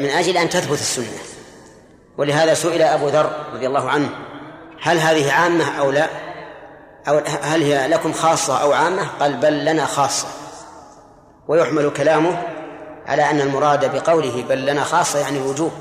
[0.00, 1.18] من أجل أن تثبت السنة.
[2.18, 4.08] ولهذا سئل أبو ذر رضي الله عنه
[4.82, 6.08] هل هذه عامة أو لا؟
[7.08, 10.28] أو هل هي لكم خاصة أو عامة؟ قال بل لنا خاصة.
[11.48, 12.42] ويحمل كلامه
[13.06, 15.72] على أن المراد بقوله بل لنا خاصة يعني الوجوب.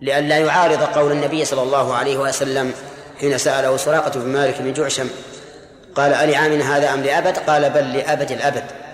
[0.00, 2.72] لئلا يعارض قول النبي صلى الله عليه وسلم
[3.20, 5.08] حين سأله سراقة بن مالك بن جعشم
[5.94, 8.85] قال ألعام هذا أم لأبد؟ قال بل لأبد الأبد.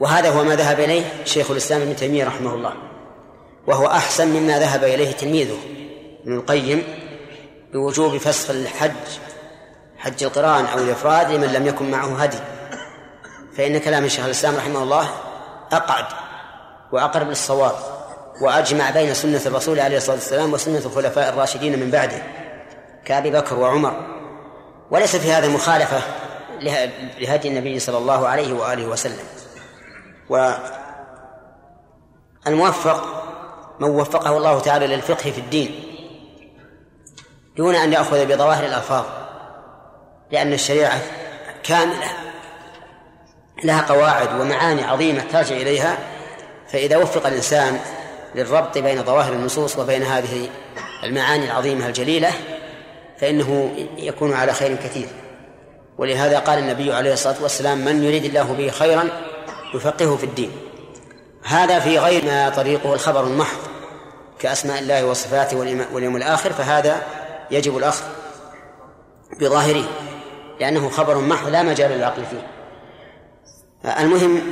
[0.00, 2.72] وهذا هو ما ذهب إليه شيخ الإسلام ابن تيمية رحمه الله
[3.66, 5.58] وهو أحسن مما ذهب إليه تلميذه
[6.22, 6.84] ابن القيم
[7.72, 8.92] بوجوب فسخ الحج
[9.98, 12.38] حج القرآن أو الإفراد لمن لم يكن معه هدي.
[13.56, 15.08] فإن كلام شيخ الإسلام رحمه الله
[15.72, 16.04] أقعد
[16.92, 17.74] وأقرب للصواب
[18.40, 22.22] وأجمع بين سنة الرسول عليه الصلاة والسلام وسنة الخلفاء الراشدين من بعده
[23.04, 24.06] كأبي بكر وعمر.
[24.90, 26.00] وليس في هذا مخالفة
[27.20, 29.24] لهدي النبي صلى الله عليه وآله وسلم.
[32.46, 33.22] والموفق
[33.80, 35.84] من وفقه الله تعالى للفقه في الدين
[37.56, 39.04] دون أن يأخذ بظواهر الألفاظ
[40.30, 41.00] لأن الشريعة
[41.62, 42.08] كاملة
[43.64, 45.98] لها قواعد ومعاني عظيمة ترجع إليها
[46.68, 47.80] فإذا وفق الإنسان
[48.34, 50.48] للربط بين ظواهر النصوص وبين هذه
[51.04, 52.30] المعاني العظيمة الجليلة
[53.18, 55.08] فإنه يكون على خير كثير.
[55.98, 59.08] ولهذا قال النبي عليه الصلاة والسلام من يريد الله به خيرا
[59.74, 60.50] يفقهه في الدين.
[61.44, 63.58] هذا في غير ما طريقه الخبر المحض
[64.38, 65.56] كأسماء الله وصفاته
[65.92, 67.02] واليوم الآخر فهذا
[67.50, 68.04] يجب الأخذ
[69.40, 69.84] بظاهره
[70.60, 72.46] لأنه خبر محض لا مجال للعقل فيه.
[74.00, 74.42] المهم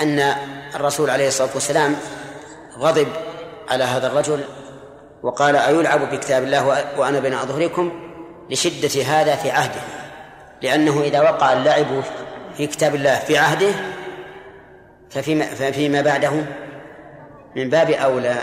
[0.00, 0.34] أن
[0.74, 1.96] الرسول عليه الصلاة والسلام
[2.78, 3.08] غضب
[3.68, 4.44] على هذا الرجل
[5.22, 7.92] وقال أيلعب بكتاب الله وأنا بين أظهركم
[8.50, 9.80] لشدة هذا في عهده
[10.62, 11.86] لأنه إذا وقع اللعب
[12.60, 13.72] في كتاب الله في عهده
[15.10, 16.30] ففيما, ففيما بعده
[17.56, 18.36] من باب أولى.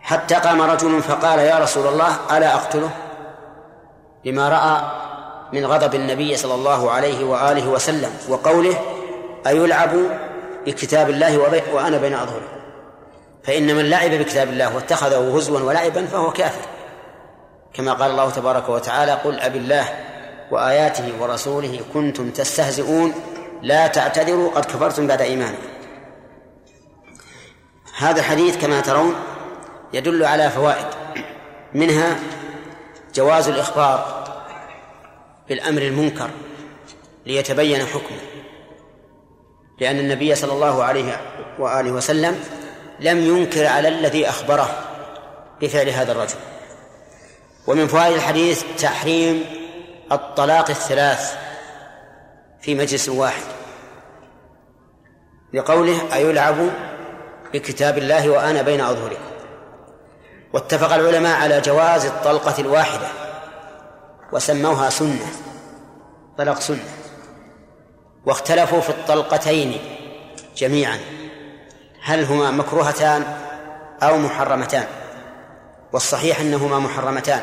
[0.00, 2.90] حتى قام رجل فقال يا رسول الله ألا أقتله؟
[4.24, 4.80] لما رأى
[5.52, 8.80] من غضب النبي صلى الله عليه وآله وسلم وقوله
[9.46, 9.90] أيلعب
[10.66, 11.38] بكتاب الله
[11.72, 12.48] وأنا بين أظهره.
[13.44, 16.68] فإن من لعب بكتاب الله واتخذه هزوا ولعبا فهو كافر.
[17.74, 20.07] كما قال الله تبارك وتعالى قل أب الله
[20.50, 23.14] وآياته ورسوله كنتم تستهزئون
[23.62, 25.68] لا تعتذروا قد كفرتم بعد إيمانكم.
[27.98, 29.14] هذا الحديث كما ترون
[29.92, 30.86] يدل على فوائد.
[31.74, 32.16] منها
[33.14, 34.24] جواز الإخبار
[35.48, 36.30] بالأمر المنكر
[37.26, 38.18] ليتبين حكمه
[39.80, 41.20] لأن النبي صلى الله عليه
[41.58, 42.40] وآله وسلم
[43.00, 44.84] لم ينكر على الذي أخبره
[45.60, 46.38] بفعل هذا الرجل.
[47.66, 49.44] ومن فوائد الحديث تحريم
[50.12, 51.36] الطلاق الثلاث
[52.60, 53.42] في مجلس واحد.
[55.52, 56.56] لقوله أيلعب
[57.52, 59.22] بكتاب الله وأنا بين أظهركم.
[60.52, 63.06] واتفق العلماء على جواز الطلقة الواحدة
[64.32, 65.26] وسموها سنة
[66.38, 66.84] طلق سنة.
[68.26, 69.80] واختلفوا في الطلقتين
[70.56, 70.98] جميعا
[72.02, 73.36] هل هما مكروهتان
[74.02, 74.86] أو محرمتان؟
[75.92, 77.42] والصحيح أنهما محرمتان.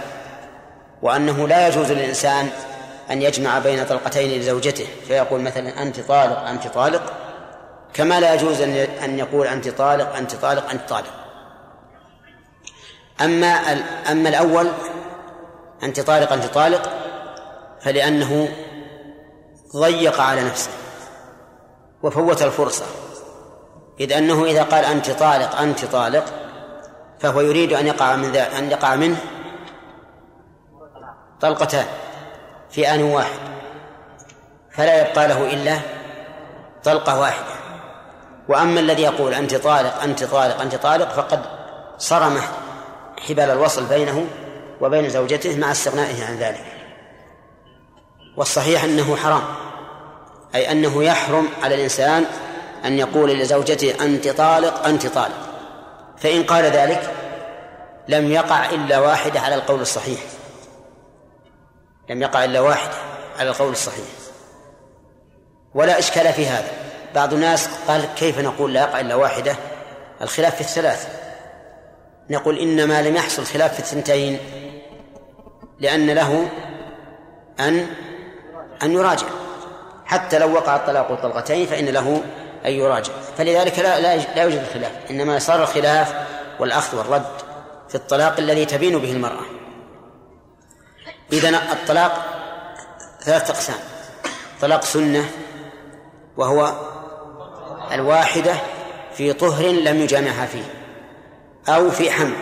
[1.06, 2.50] وأنه لا يجوز للإنسان
[3.12, 7.14] أن يجمع بين طلقتين لزوجته فيقول مثلا أنت طالق أنت طالق
[7.94, 8.62] كما لا يجوز
[9.04, 11.14] أن يقول أنت طالق أنت طالق أنت طالق.
[13.22, 13.48] أما
[14.12, 14.72] أما الأول
[15.84, 16.90] أنت طالق أنت طالق
[17.82, 18.50] فلأنه
[19.76, 20.72] ضيق على نفسه
[22.04, 22.86] وفوت الفرصة.
[24.00, 26.26] إذ أنه إذا قال أنت طالق أنت طالق
[27.20, 29.18] فهو يريد أن يقع من أن يقع منه
[31.42, 31.86] طلقتان
[32.72, 33.40] في آن واحد
[34.72, 35.80] فلا يبقى له إلا
[36.84, 37.56] طلقة واحدة.
[38.48, 41.42] وأما الذي يقول أنت طالق أنت طالق أنت طالق فقد
[41.98, 42.42] صرم
[43.28, 44.28] حبال الوصل بينه
[44.82, 46.66] وبين زوجته مع استغنائه عن ذلك.
[48.38, 49.44] والصحيح أنه حرام
[50.56, 52.26] أي أنه يحرم على الإنسان
[52.86, 55.38] أن يقول لزوجته أنت طالق أنت طالق.
[56.18, 57.14] فإن قال ذلك
[58.08, 60.20] لم يقع إلا واحدة على القول الصحيح.
[62.10, 62.94] لم يقع إلا واحدة
[63.40, 64.06] على القول الصحيح.
[65.74, 66.72] ولا إشكال في هذا.
[67.16, 69.56] بعض الناس قال كيف نقول لا يقع إلا واحدة؟
[70.22, 71.08] الخلاف في الثلاث.
[72.30, 74.40] نقول إنما لم يحصل خلاف في الثنتين
[75.80, 76.48] لأن له
[77.60, 77.88] أن
[78.84, 79.28] أن يراجع.
[80.06, 82.22] حتى لو وقع الطلاق طلقتين فإن له
[82.66, 83.14] أن يراجع.
[83.38, 84.92] فلذلك لا لا, لا يوجد الخلاف.
[85.12, 86.14] إنما صار الخلاف
[86.60, 87.26] والأخذ والرد
[87.90, 89.46] في الطلاق الذي تبين به المرأة.
[91.34, 92.26] إذن الطلاق
[93.22, 93.80] ثلاثة أقسام.
[94.62, 95.30] طلاق سنة
[96.38, 96.74] وهو
[97.92, 98.56] الواحدة
[99.14, 100.74] في طهر لم يجامعها فيه
[101.68, 102.36] أو في حمل.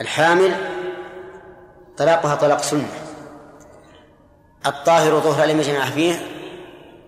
[0.00, 0.54] الحامل
[1.96, 2.88] طلاقها طلاق سنة.
[4.66, 6.26] الطاهر طهر لم يجمع فيه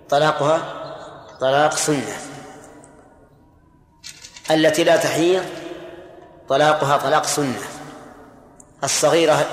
[0.08, 0.58] طلاقها
[1.40, 2.16] طلاق سنة.
[4.50, 5.44] التي لا تحيض
[6.48, 7.60] طلاقها طلاق سنة.
[8.84, 9.46] الصغيرة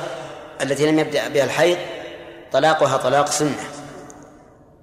[0.61, 1.77] التي لم يبدأ بها الحيض
[2.51, 3.63] طلاقها طلاق سنة.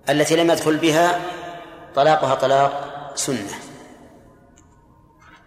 [0.09, 1.21] التي لم يدخل بها
[1.95, 3.55] طلاقها طلاق سنة.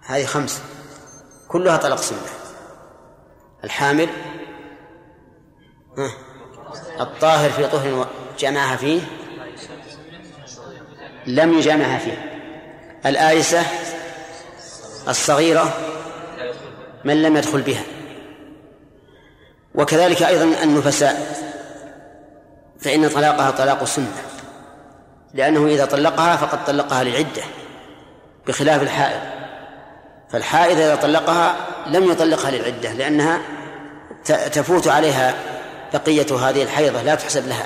[0.05, 0.61] هذه خمسة.
[1.47, 2.19] كلها طلاق سنة.
[3.63, 4.09] الحامل
[6.99, 8.07] الطاهر في طهر
[8.39, 9.01] جمعها فيه
[11.27, 12.31] لم يجامعها فيه.
[13.05, 13.63] الآيسة
[15.07, 15.73] الصغيرة
[17.05, 17.83] من لم يدخل بها.
[19.75, 21.41] وكذلك أيضا النفساء
[22.79, 24.21] فإن طلاقها طلاق سنة
[25.33, 27.43] لأنه إذا طلقها فقد طلقها للعدة
[28.47, 29.21] بخلاف الحائض.
[30.29, 31.55] فالحائض إذا طلقها
[31.87, 33.41] لم يطلقها للعدة لأنها
[34.25, 35.35] تفوت عليها
[35.93, 37.65] بقية هذه الحيضة لا تحسب لها.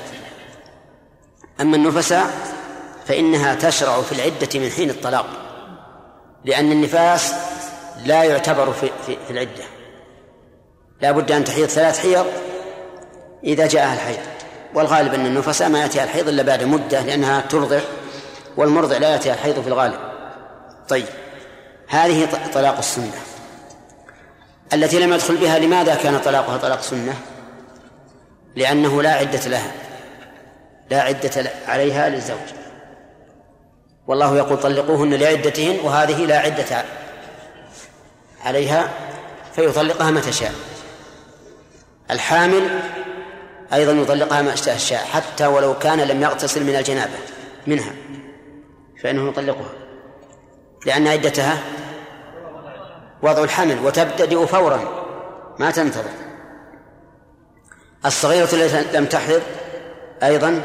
[1.60, 2.30] أما النفساء
[3.06, 5.26] فإنها تشرع في العدة من حين الطلاق
[6.44, 7.34] لأن النفاس
[8.04, 9.75] لا يعتبر في, في, في العدة.
[11.00, 12.26] لا بد أن تحيض ثلاث حيض
[13.44, 14.18] إذا جاءها الحيض
[14.74, 17.80] والغالب أن النفساء ما يأتيها الحيض إلا بعد مدة لأنها ترضع
[18.56, 19.98] والمرضع لا يأتيها الحيض في الغالب.
[20.88, 21.06] طيب
[21.88, 23.20] هذه طلاق السنة.
[24.72, 27.14] التي لم يدخل بها لماذا كان طلاقها طلاق سنة؟
[28.56, 29.72] لأنه لا عدة لها.
[30.90, 32.48] لا عدة عليها للزوج.
[34.06, 36.84] والله يقول طلقوهن لعدتهن وهذه لا عدة
[38.44, 38.88] عليها
[39.54, 40.52] فيطلقها متى شاء.
[42.10, 42.80] الحامل
[43.72, 47.18] أيضا يطلقها ما شاء حتى ولو كان لم يغتسل من الجنابة
[47.66, 47.92] منها
[49.02, 49.72] فإنه يطلقها
[50.86, 51.58] لأن عدتها
[53.22, 55.06] وضع الحمل وتبتدئ فورا
[55.58, 56.04] ما تنتظر.
[58.06, 59.42] الصغيرة التي لم تحض
[60.22, 60.62] أيضا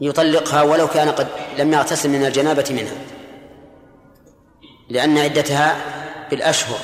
[0.00, 1.26] يطلقها ولو كان قد
[1.58, 2.94] لم يغتسل من الجنابة منها
[4.88, 5.76] لأن عدتها
[6.30, 6.78] بالأشهر.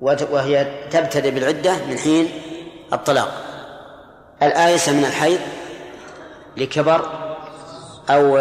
[0.00, 2.28] وهي تبتدئ بالعدة من حين
[2.92, 3.44] الطلاق.
[4.42, 5.40] الآيسة من الحيض
[6.56, 7.28] لكبر
[8.10, 8.38] أو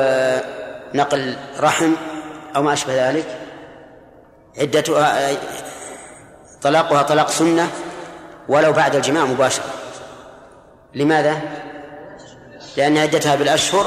[0.94, 1.94] نقل رحم
[2.56, 3.40] أو ما أشبه ذلك.
[4.58, 5.32] عدتها
[6.62, 7.70] طلاقها طلاق سنة
[8.50, 9.66] ولو بعد الجماع مباشرة.
[10.94, 11.42] لماذا؟
[12.78, 13.86] لأن عدتها بالأشهر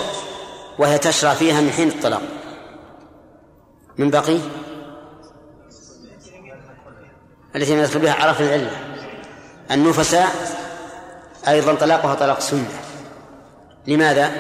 [0.79, 2.23] وهي تشرع فيها من حين الطلاق.
[3.99, 4.39] من بقي؟
[7.57, 8.71] التي يدخل بها عرف العلة
[9.71, 10.29] النفساء
[11.49, 12.69] أيضا طلاقها طلاق سنة.
[13.87, 14.33] لماذا؟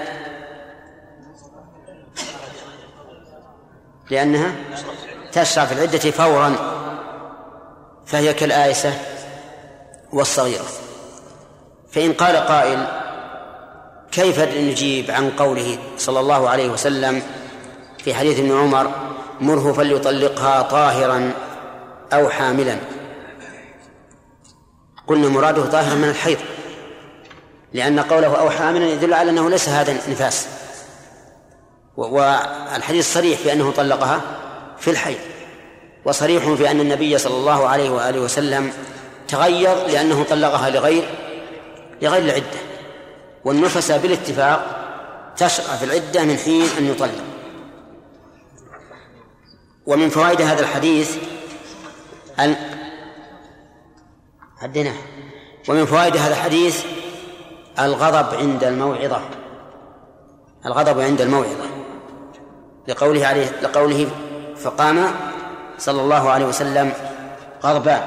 [4.10, 4.52] لأنها
[5.32, 6.56] تشرع في العدة فورا
[8.06, 8.92] فهي كالآيسة
[10.12, 10.66] والصغيرة.
[11.92, 12.86] فإن قال قائل
[14.12, 17.22] كيف نجيب عن قوله صلى الله عليه وسلم
[17.98, 18.90] في حديث ابن عمر
[19.40, 21.32] مره فليطلقها طاهرا
[22.12, 22.76] أو حاملا
[25.06, 26.38] قلنا مراده طاهرا من الحيض.
[27.72, 30.48] لأن قوله أو حاملا يدل على أنه ليس هذا نفاس
[31.96, 34.20] والحديث صريح في أنه طلقها
[34.78, 35.18] في الحيض.
[36.04, 38.72] وصريح في أن النبي صلى الله عليه وآله وسلم
[39.28, 41.04] تغير لأنه طلقها لغير
[42.02, 42.58] لغير العدة.
[43.44, 44.82] والنفس بالاتفاق
[45.36, 47.24] تشرع في العدة من حين أن يطلق.
[49.86, 51.16] ومن فوائد هذا الحديث
[52.38, 52.75] أن
[54.62, 54.92] عدنا.
[55.68, 56.84] ومن فوائد هذا الحديث
[57.78, 59.20] الغضب عند الموعظة.
[60.66, 61.66] الغضب عند الموعظة.
[62.88, 64.08] لقوله عليه لقوله
[64.56, 65.10] فقام
[65.78, 66.92] صلى الله عليه وسلم
[67.64, 68.02] غضبان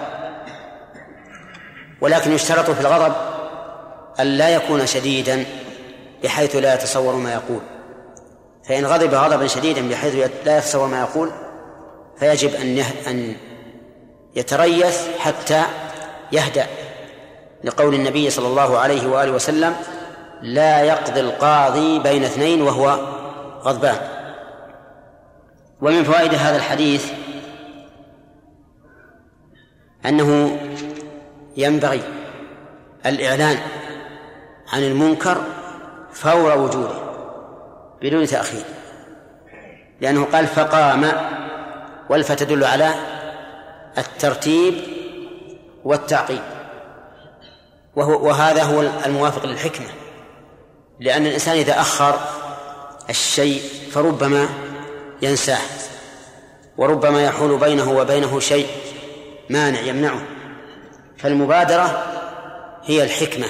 [2.01, 3.13] ولكن يشترط في الغضب
[4.19, 5.45] أن لا يكون شديدا
[6.23, 7.61] بحيث لا يتصور ما يقول.
[8.67, 10.15] فإن غضب غضبا شديدا بحيث
[10.45, 11.31] لا يتصور ما يقول
[12.19, 12.77] فيجب أن
[13.07, 13.35] أن
[14.35, 15.63] يتريث حتى
[16.31, 16.67] يهدأ
[17.63, 19.75] لقول النبي صلى الله عليه وآله وسلم
[20.41, 22.99] لا يقضي القاضي بين اثنين وهو
[23.63, 23.97] غضبان.
[25.81, 27.11] ومن فوائد هذا الحديث
[30.05, 30.59] أنه
[31.57, 32.01] ينبغي
[33.05, 33.57] الإعلان
[34.73, 35.37] عن المنكر
[36.13, 36.99] فور وجوده
[38.01, 38.63] بدون تأخير
[40.01, 41.11] لأنه قال فقام
[42.09, 42.93] والف تدل على
[43.97, 44.73] الترتيب
[45.83, 46.41] والتعقيب
[47.95, 49.87] وهو وهذا هو الموافق للحكمة.
[50.99, 52.19] لأن الإنسان إذا أخر
[53.09, 54.49] الشيء فربما
[55.21, 55.61] ينساه
[56.77, 58.67] وربما يحول بينه وبينه شيء
[59.49, 60.21] مانع يمنعه.
[61.17, 62.03] فالمبادرة
[62.83, 63.47] هي الحكمة.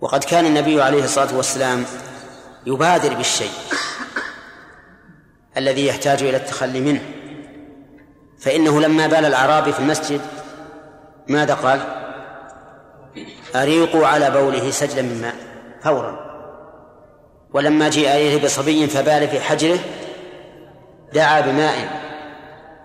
[0.00, 1.84] وقد كان النبي عليه الصلاة والسلام
[2.66, 3.52] يبادر بالشيء
[5.56, 7.02] الذي يحتاج إلى التخلي منه.
[8.40, 10.20] فإنه لما بال الأعرابي في المسجد
[11.28, 11.80] ماذا قال؟
[13.54, 15.34] أريقوا على بوله سجلا من ماء
[15.82, 16.26] فورا.
[17.52, 19.78] ولما جيء إليه بصبي فبال في حجره
[21.12, 21.74] دعا بماء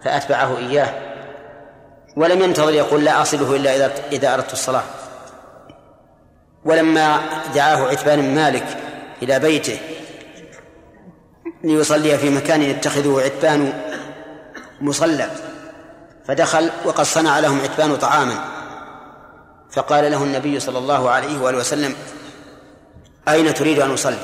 [0.04, 0.94] فأتبعه إياه.
[2.18, 4.84] ولم ينتظر يقول لا أصله إلا إذا إذا أردت الصلاة.
[6.66, 7.20] ولما
[7.56, 8.66] دعاه عتبان بن مالك
[9.24, 9.80] إلى بيته
[11.64, 13.74] ليصلي في مكان يتخذه عتبان
[14.82, 15.30] مصلى
[16.32, 18.46] فدخل وقد صنع لهم عتبان طعاما.
[19.72, 21.96] فقال له النبي صلى الله عليه وآله وسلم
[23.28, 24.18] أين تريد أن أصلي؟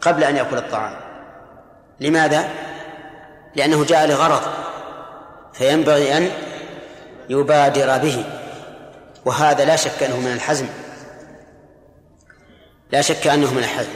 [0.00, 0.96] قبل أن يأكل الطعام.
[2.00, 2.48] لماذا؟
[3.54, 4.40] لأنه جاء لغرض
[5.52, 6.30] فينبغي أن
[7.28, 8.24] يبادر به
[9.24, 10.66] وهذا لا شك أنه من الحزم.
[12.92, 13.92] لا شك أنه من الحزم.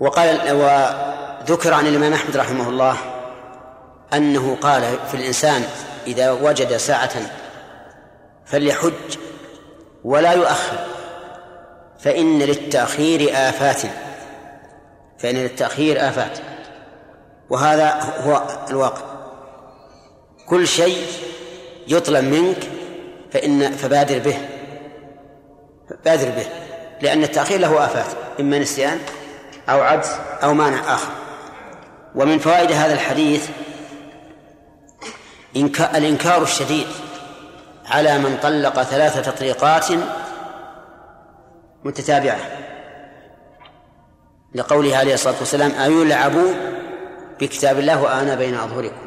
[0.00, 2.96] وقال وذكر عن الإمام أحمد رحمه الله
[4.14, 5.64] أنه قال في الإنسان
[6.06, 7.12] إذا وجد ساعة
[8.46, 9.18] فليحج
[10.04, 10.78] ولا يؤخر
[12.00, 13.82] فإن للتأخير آفات
[15.18, 16.38] فإن للتأخير آفات
[17.50, 17.88] وهذا
[18.18, 19.02] هو الواقع.
[20.48, 21.06] كل شيء
[21.88, 22.70] يطلب منك
[23.32, 24.38] فإن فبادر به
[26.04, 26.46] بادر به
[27.00, 28.06] لأن التأخير له آفات
[28.40, 28.98] إما نسيان
[29.68, 30.10] أو عجز
[30.42, 31.12] أو مانع آخر.
[32.14, 33.48] ومن فوائد هذا الحديث
[35.56, 36.86] الإنكار الشديد
[37.86, 39.86] على من طلق ثلاث تطليقات
[41.84, 42.38] متتابعة.
[44.54, 46.32] لقوله عليه الصلاة والسلام أيلعب
[47.40, 49.06] بكتاب الله وأنا بين أظهركم.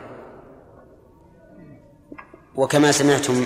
[2.56, 3.46] وكما سمعتم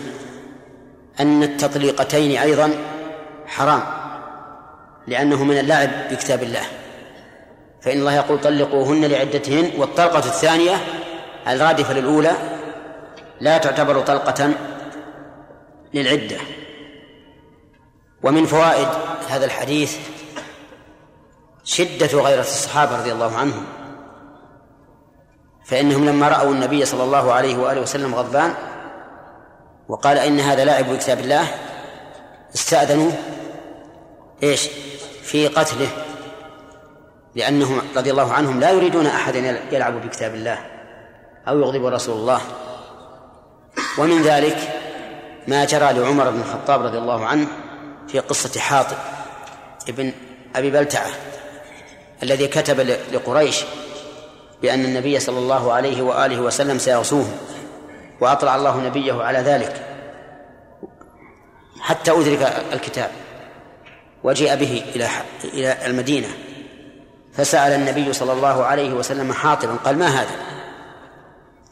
[1.20, 2.74] أن التطليقتين أيضا
[3.48, 3.84] حرام
[5.08, 6.63] لأنه من اللعب بكتاب الله.
[7.82, 10.75] فإن الله يقول طلقوهن لعدتهن والطلقة الثانية
[11.48, 12.59] الرادفة للأولى
[13.41, 14.53] لا تعتبر طلقة
[15.93, 16.38] للعدة.
[18.24, 18.88] ومن فوائد
[19.29, 19.98] هذا الحديث
[21.63, 23.63] شدة غيرة الصحابة رضي الله عنهم
[25.65, 28.53] فإنهم لما رأوا النبي صلى الله عليه وآله وسلم غضبان
[29.88, 31.48] وقال إن هذا لاعب بكتاب الله
[32.55, 33.12] استأذنوا
[34.43, 34.69] إيش؟
[35.24, 35.88] في قتله
[37.36, 40.60] لأنهم رضي الله عنهم لا يريدون أحدا يلعب بكتاب الله
[41.48, 42.41] أو يغضب رسول الله.
[43.97, 44.57] ومن ذلك
[45.47, 47.47] ما جرى لعمر بن الخطاب رضي الله عنه
[48.07, 48.97] في قصة حاطب
[49.89, 50.11] ابن
[50.55, 51.09] أبي بلتعة
[52.23, 52.79] الذي كتب
[53.13, 53.63] لقريش
[54.61, 57.38] بأن النبي صلى الله عليه وآله وسلم سيغزوهم
[58.21, 59.85] وأطلع الله نبيه على ذلك
[61.81, 63.11] حتى أدرك الكتاب
[64.23, 65.07] وجيء به إلى
[65.43, 66.27] إلى المدينة
[67.33, 70.35] فسأل النبي صلى الله عليه وسلم حاطبا قال ما هذا؟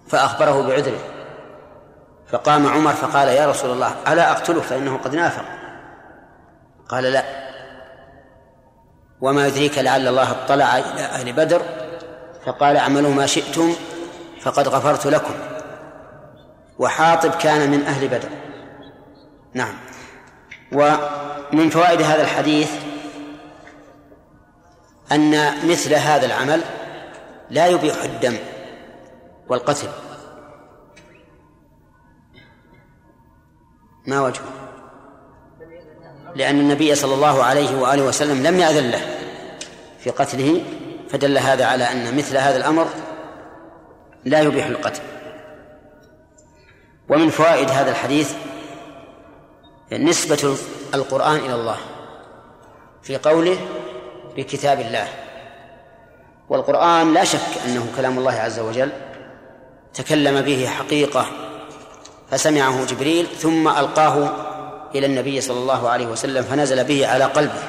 [0.07, 1.16] فأخبره بعذره
[2.31, 5.45] فقام عمر فقال يا رسول الله ألا أقتله؟ فإنه قد نافق.
[6.89, 7.23] قال لا.
[9.21, 11.61] وما يدريك لعل الله اطلع إلى أهل بدر
[12.45, 13.75] فقال اعملوا ما شئتم
[14.41, 15.33] فقد غفرت لكم.
[16.79, 18.29] وحاطب كان من أهل بدر.
[19.53, 19.73] نعم.
[20.71, 22.71] ومن فوائد هذا الحديث
[25.11, 26.61] أن مثل هذا العمل
[27.49, 28.37] لا يبيح الدم
[29.49, 29.87] والقتل.
[34.07, 34.43] ما وجهه؟
[36.35, 39.01] لأن النبي صلى الله عليه وآله وسلم لم يأذن له
[39.99, 40.61] في قتله
[41.09, 42.87] فدل هذا على أن مثل هذا الأمر
[44.25, 45.01] لا يبيح القتل.
[47.09, 48.33] ومن فوائد هذا الحديث
[49.91, 50.57] نسبة
[50.93, 51.77] القرآن إلى الله
[53.03, 53.57] في قوله
[54.35, 55.07] بكتاب الله.
[56.49, 58.91] والقرآن لا شك أنه كلام الله عز وجل
[59.93, 61.46] تكلم به حقيقة
[62.31, 64.31] فسمعه جبريل ثم ألقاه
[64.95, 67.63] إلى النبي صلى الله عليه وسلم فنزل به على قلبه.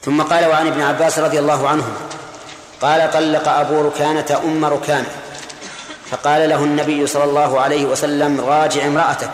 [0.00, 1.84] ثم قال وعن ابن عباس رضي الله عنه
[2.80, 5.08] قال طلق أبو ركانة أم ركانة
[6.10, 9.30] فقال له النبي صلى الله عليه وسلم راجع امرأتك.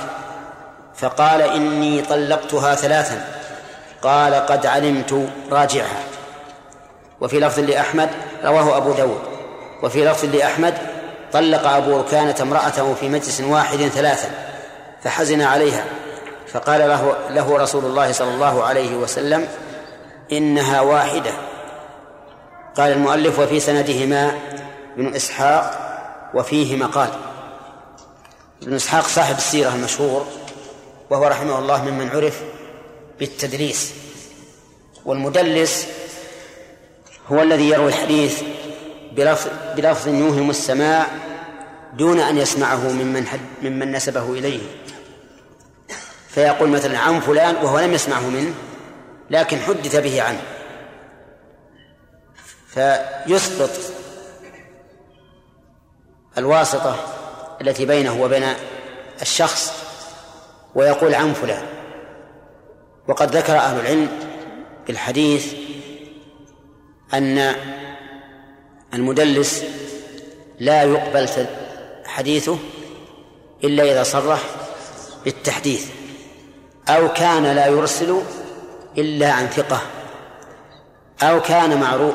[0.97, 3.25] فقال إني طلقتها ثلاثا
[4.03, 6.03] قال قد علمت راجعها.
[7.21, 8.11] وفي لفظ لأحمد
[8.45, 9.23] رواه أبو داود.
[9.83, 10.92] وفي لفظ لأحمد
[11.33, 14.31] طلق أبو ركانة امرأته في مجلس واحد ثلاثا
[15.03, 15.85] فحزن عليها
[16.53, 19.49] فقال له, له رسول الله صلى الله عليه وسلم
[20.33, 21.33] إنها واحدة.
[22.77, 24.39] قال المؤلف وفي سندهما
[24.97, 25.79] ابن إسحاق
[26.35, 27.09] وفيه مقال.
[28.63, 30.27] ابن إسحاق صاحب السيرة المشهور
[31.11, 32.43] وهو رحمه الله ممن عرف
[33.19, 33.93] بالتدليس.
[35.05, 35.87] والمدلس
[37.33, 38.43] هو الذي يروي الحديث
[39.17, 41.07] بلفظ, بلفظ يوهم السماع
[41.93, 44.61] دون أن يسمعه ممن حد ممن نسبه إليه.
[46.29, 48.55] فيقول مثلا عن فلان وهو لم يسمعه منه
[49.31, 50.43] لكن حدث به عنه.
[52.67, 53.71] فيسقط
[56.39, 56.97] الواسطة
[57.61, 58.45] التي بينه وبين
[59.23, 59.73] الشخص
[60.75, 61.63] ويقول عن فلان.
[63.09, 64.09] وقد ذكر أهل العلم
[64.87, 65.55] بالحديث
[67.15, 67.55] أن
[68.95, 69.65] المدلس
[70.61, 71.29] لا يقبل
[72.07, 72.59] حديثه
[73.65, 74.41] إلا إذا صرح
[75.25, 75.87] بالتحديث
[76.89, 78.21] أو كان لا يرسل
[78.99, 79.81] إلا عن ثقة
[81.23, 82.15] أو كان معروف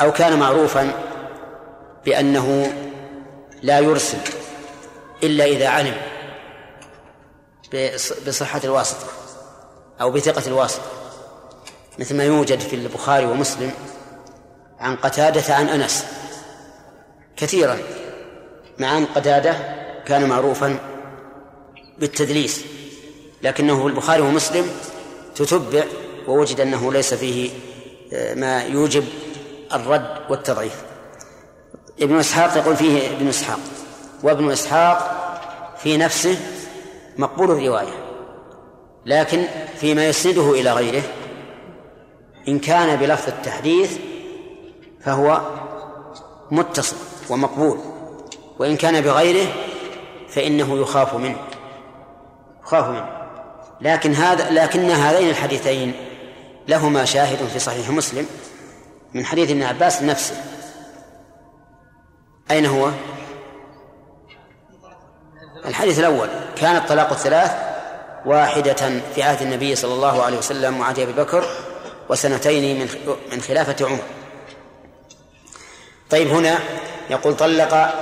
[0.00, 0.92] أو كان معروفا
[2.04, 2.72] بأنه
[3.62, 4.18] لا يرسل
[5.22, 5.96] إلا إذا علم
[8.26, 9.06] بصحة الواسطة
[10.00, 10.82] أو بثقة الواسطة
[11.98, 13.72] مثل ما يوجد في البخاري ومسلم
[14.80, 16.04] عن قتادة عن أنس.
[17.36, 17.78] كثيرا.
[18.78, 19.56] مع أن قتادة
[20.06, 20.78] كان معروفا
[21.98, 22.64] بالتدليس.
[23.42, 24.70] لكنه في البخاري ومسلم
[25.34, 25.84] تتبع
[26.28, 27.50] ووجد أنه ليس فيه
[28.12, 29.04] آه، ما يوجب
[29.72, 30.82] الرد والتضعيف.
[32.00, 33.58] ابن إسحاق يقول فيه ابن إسحاق.
[34.22, 35.18] وابن إسحاق
[35.82, 36.38] في نفسه
[37.16, 38.08] مقبول الرواية.
[39.06, 39.44] لكن
[39.80, 41.02] فيما يسنده إلى غيره
[42.48, 43.98] إن كان بلفظ التحديث
[45.08, 45.40] فهو
[46.50, 46.96] متصل
[47.30, 47.78] ومقبول.
[48.58, 49.52] وإن كان بغيره
[50.28, 51.36] فإنه يخاف منه
[52.62, 53.08] يخاف منه.
[53.80, 55.94] لكن هذا لكن هذين الحديثين
[56.68, 58.26] لهما شاهد في صحيح مسلم
[59.14, 60.34] من حديث ابن عباس نفسه.
[62.50, 62.90] أين هو؟
[65.64, 67.52] الحديث الأول كان الطلاق الثلاث
[68.26, 71.44] واحدة في عهد النبي صلى الله عليه وسلم وعهد أبي بكر
[72.08, 72.88] وسنتين من
[73.32, 74.17] من خلافة عمر.
[76.10, 76.58] طيب هنا
[77.10, 77.94] يقول طلق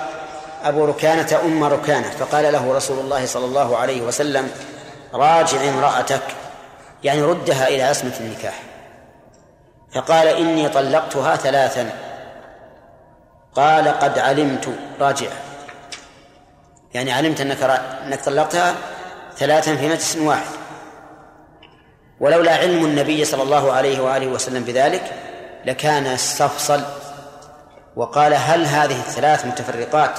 [0.65, 4.51] أبو ركانة أم ركانة فقال له رسول الله صلى الله عليه وسلم
[5.15, 6.23] راجع امرأتك
[7.05, 8.63] يعني ردها إلى عصمة النكاح.
[9.95, 11.91] فقال إني طلقتها ثلاثا.
[13.55, 14.69] قال قد علمت.
[15.01, 15.29] راجع.
[16.95, 17.63] يعني علمت أنك
[18.07, 18.75] أنك طلقتها
[19.37, 20.57] ثلاثا في مجلس واحد.
[22.21, 25.13] ولولا علم النبي صلى الله عليه وآله وسلم بذلك
[25.65, 26.83] لكان استفصل
[27.97, 30.19] وقال هل هذه الثلاث متفرقات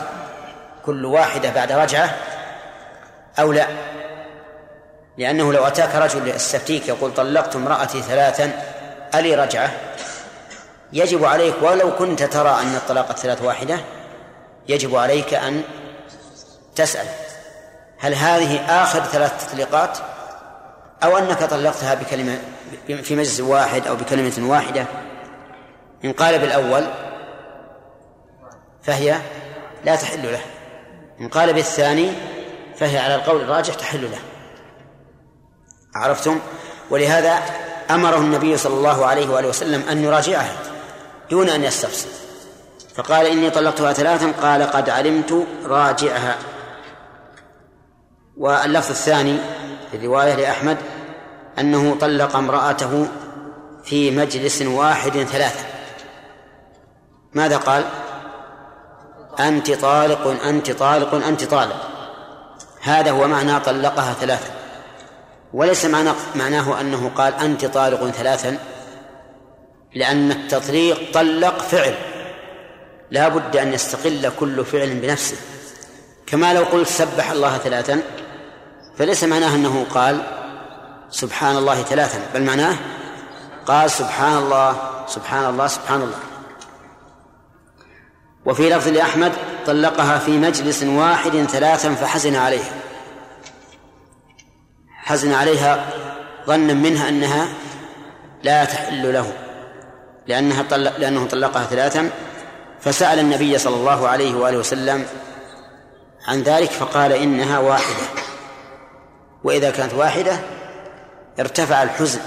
[0.85, 2.15] كل واحدة بعد رجعة
[3.39, 3.67] أو لا؟
[5.17, 8.51] لأنه لو أتاك رجل يستفتيك يقول طلقت امرأتي ثلاثا
[9.15, 9.71] ألي رجعة؟
[10.93, 13.79] يجب عليك ولو كنت ترى أن الطلاق الثلاث واحدة
[14.67, 15.61] يجب عليك أن
[16.75, 17.05] تسأل
[17.99, 19.97] هل هذه آخر ثلاث تطليقات
[21.03, 22.39] أو أنك طلقتها بكلمة
[22.87, 24.85] في مجلس واحد أو بكلمة واحدة؟
[26.05, 26.83] إن قال بالأول
[28.87, 29.17] فهي
[29.85, 30.41] لا تحل له.
[31.21, 32.11] إن قال بالثاني
[32.75, 34.19] فهي على القول الراجح تحل له.
[35.95, 36.39] عرفتم؟
[36.89, 37.39] ولهذا
[37.89, 40.57] أمره النبي صلى الله عليه وآله وسلم أن يراجعها
[41.29, 42.09] دون أن يستفسر.
[42.95, 46.37] فقال إني طلقتها ثلاثا قال قد علمت راجعها.
[48.37, 49.37] واللفظ الثاني
[49.91, 50.77] في الرواية لأحمد
[51.59, 53.07] أنه طلق امرأته
[53.83, 55.65] في مجلس واحد ثلاثة.
[57.33, 57.83] ماذا قال؟
[59.39, 61.89] أنت طالق أنت طالق أنت طالق.
[62.81, 64.49] هذا هو معنى طلقها ثلاثا.
[65.53, 68.57] وليس معنى معناه أنه قال أنت طالق ثلاثا
[69.95, 71.95] لأن التطليق طلق فعل.
[73.11, 75.37] لا بد أن يستقل كل فعل بنفسه.
[76.27, 78.01] كما لو قلت سبح الله ثلاثا
[78.97, 80.21] فليس معناه أنه قال
[81.09, 82.75] سبحان الله ثلاثا بل معناه
[83.65, 84.75] قال سبحان الله
[85.07, 86.19] سبحان الله سبحان الله.
[88.47, 89.31] وفي لفظ لأحمد
[89.65, 92.71] طلقها في مجلس واحد ثلاثا فحزن عليها.
[94.89, 95.89] حزن عليها
[96.47, 97.47] ظنا منها أنها
[98.43, 99.33] لا تحل له
[100.27, 102.09] لأنها طلق لأنه طلقها ثلاثا
[102.79, 105.05] فسأل النبي صلى الله عليه وآله وسلم
[106.27, 108.03] عن ذلك فقال إنها واحدة.
[109.43, 110.39] وإذا كانت واحدة
[111.39, 112.19] ارتفع الحزن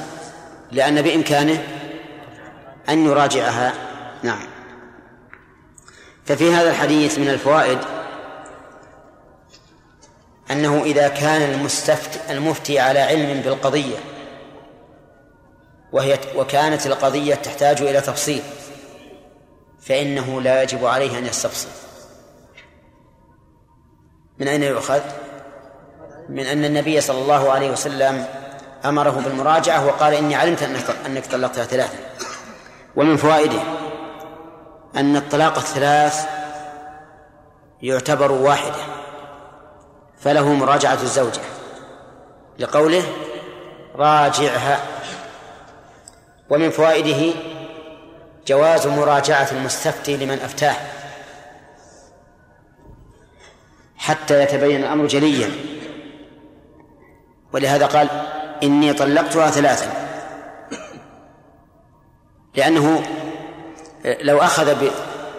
[0.73, 1.63] لأن بإمكانه
[2.89, 3.73] أن يراجعها.
[4.23, 4.50] نعم.
[6.25, 7.79] ففي هذا الحديث من الفوائد
[10.51, 13.97] أنه إذا كان المستفت المفتي على علم بالقضية
[15.93, 18.43] وهي وكانت القضية تحتاج إلى تفصيل
[19.81, 21.69] فإنه لا يجب عليه أن يستفصل
[24.39, 25.01] من أين يؤخذ؟
[26.29, 28.27] من أن النبي صلى الله عليه وسلم
[28.85, 31.99] أمره بالمراجعة وقال إني علمت أنك أنك طلقتها ثلاثا
[32.97, 33.61] ومن فوائده
[34.97, 36.29] أن الطلاق الثلاث
[37.83, 38.83] يعتبر واحدة
[40.19, 41.41] فله مراجعة الزوجة
[42.59, 43.03] لقوله
[43.95, 44.81] راجعها.
[46.51, 47.35] ومن فوائده
[48.47, 50.77] جواز مراجعة المستفتي لمن أفتاه
[53.97, 55.51] حتى يتبين الأمر جليا.
[57.53, 58.09] ولهذا قال
[58.63, 60.11] إني طلقتها ثلاثا.
[62.55, 63.03] لأنه
[64.05, 64.91] لو أخذ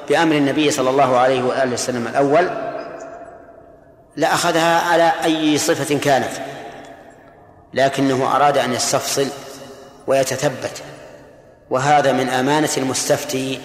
[0.09, 2.49] بأمر النبي صلى الله عليه وآله وسلم الأول
[4.15, 6.31] لأخذها على أي صفة كانت.
[7.73, 9.27] لكنه أراد أن يستفصل
[10.07, 10.83] ويتثبت.
[11.69, 13.59] وهذا من أمانة المستفتي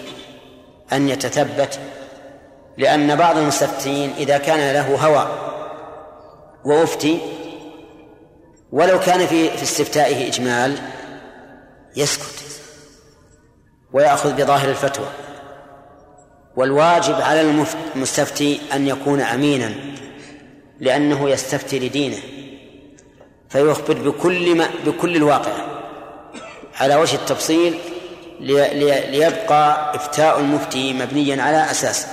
[0.93, 1.79] أن يتثبت
[2.79, 5.29] لأن بعض المستفتين إذا كان له هوى
[6.65, 7.19] وأفتي
[8.73, 10.79] ولو كان في في استفتائه إجمال
[11.97, 12.46] يسكت.
[13.97, 15.09] ويأخذ بظاهر الفتوى.
[16.57, 19.75] والواجب على المستفتي أن يكون أمينا
[20.81, 22.19] لأنه يستفتي لدينه.
[23.49, 25.53] فيخبر بكل ما بكل الواقع.
[26.81, 27.79] على وجه التفصيل
[28.41, 32.07] ليبقى إفتاء المفتي مبنيا على أساس.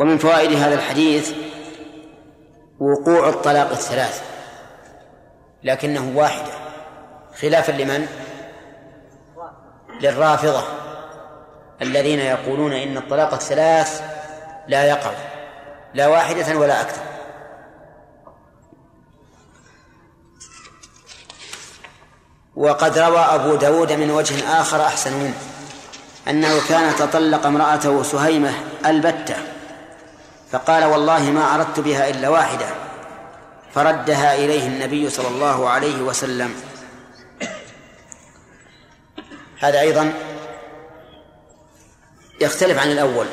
[0.00, 1.32] ومن فوائد هذا الحديث
[2.80, 4.22] وقوع الطلاق الثلاث
[5.64, 6.52] لكنه واحدة
[7.40, 8.25] خلافا لمن؟
[10.00, 10.62] للرافضة
[11.82, 14.02] الذين يقولون إن الطلاق الثلاث
[14.68, 15.10] لا يقع
[15.94, 17.02] لا واحدة ولا أكثر.
[22.56, 25.34] وقد روى أبو داود من وجه آخر أحسن منه
[26.28, 28.52] أنه كان تطلق امرأته سهيمة
[28.86, 29.36] البتة
[30.52, 32.66] فقال والله ما أردت بها إلا واحدة
[33.74, 36.54] فردها إليه النبي صلى الله عليه وسلم.
[39.60, 40.12] هذا أيضا
[42.40, 43.26] يختلف عن الأول.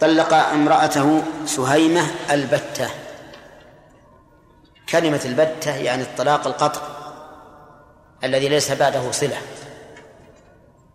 [0.00, 2.90] طلق امرأته سهيمة البتة.
[4.88, 6.80] كلمة البتة يعني الطلاق القطع
[8.24, 9.38] الذي ليس بعده صلة.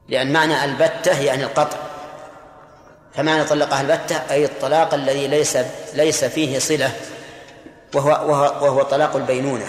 [0.07, 1.77] لأن معنى البتة يعني القطع.
[3.13, 5.57] فمعنى طلقها البتة أي الطلاق الذي ليس
[5.93, 6.91] ليس فيه صلة
[7.95, 9.65] وهو وهو, وهو طلاق البينونة.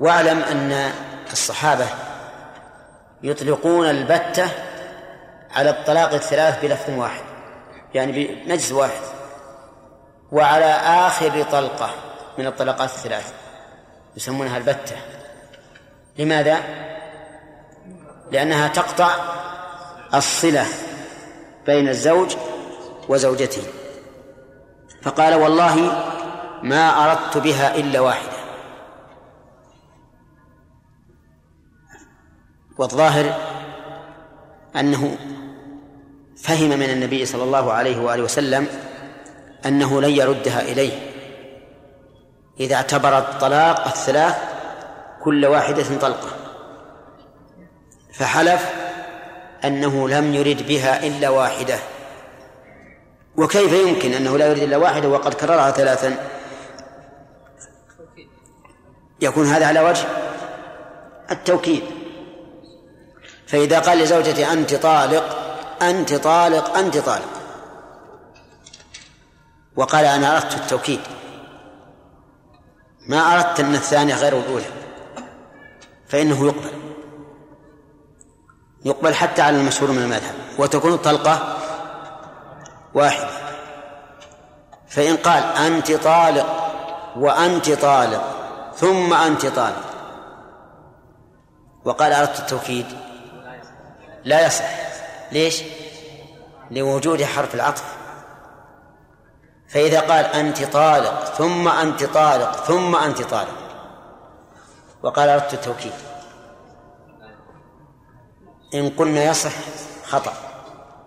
[0.00, 0.92] واعلم أن
[1.32, 1.86] الصحابة
[3.22, 4.48] يطلقون البتة
[5.52, 7.22] على الطلاق الثلاث بلفظ واحد
[7.94, 9.00] يعني بنجز واحد
[10.32, 10.72] وعلى
[11.06, 11.90] آخر طلقة
[12.38, 13.32] من الطلقات الثلاث
[14.16, 14.96] يسمونها البتة.
[16.18, 16.60] لماذا؟
[18.32, 19.10] لأنها تقطع
[20.14, 20.66] الصلة
[21.66, 22.36] بين الزوج
[23.08, 23.62] وزوجته.
[25.02, 26.04] فقال والله
[26.62, 28.35] ما أردت بها إلا واحدة.
[32.78, 33.34] والظاهر
[34.76, 35.16] أنه
[36.36, 38.66] فهم من النبي صلى الله عليه وآله وسلم
[39.66, 40.92] أنه لن يردها إليه.
[42.60, 44.36] إذا اعتبر الطلاق الثلاث
[45.24, 46.28] كل واحدة طلقة.
[48.12, 48.72] فحلف
[49.64, 51.78] أنه لم يرد بها إلا واحدة.
[53.36, 56.16] وكيف يمكن أنه لا يريد إلا واحدة وقد كررها ثلاثا؟
[59.20, 60.06] يكون هذا على وجه
[61.30, 61.82] التوكيد.
[63.46, 65.46] فإذا قال لزوجته أنت طالق
[65.82, 67.28] أنت طالق أنت طالق.
[69.76, 71.00] وقال أنا أردت التوكيد.
[73.08, 74.64] ما أردت أن الثانية غير الأولى.
[76.08, 76.70] فإنه يقبل.
[78.84, 80.34] يقبل حتى على المشهور من المذهب.
[80.58, 81.56] وتكون الطلقة
[82.94, 83.30] واحدة.
[84.88, 86.72] فإن قال أنت طالق
[87.16, 88.22] وأنت طالق
[88.76, 89.84] ثم أنت طالق.
[91.84, 93.05] وقال أردت التوكيد
[94.26, 94.64] لا يصح.
[95.32, 95.62] ليش؟
[96.70, 97.84] لوجود حرف العطف.
[99.68, 103.58] فإذا قال أنت طالق ثم أنت طالق ثم أنت طالق.
[105.02, 105.92] وقال أردت التوكيد.
[108.74, 109.52] إن قلنا يصح
[110.04, 110.32] خطأ.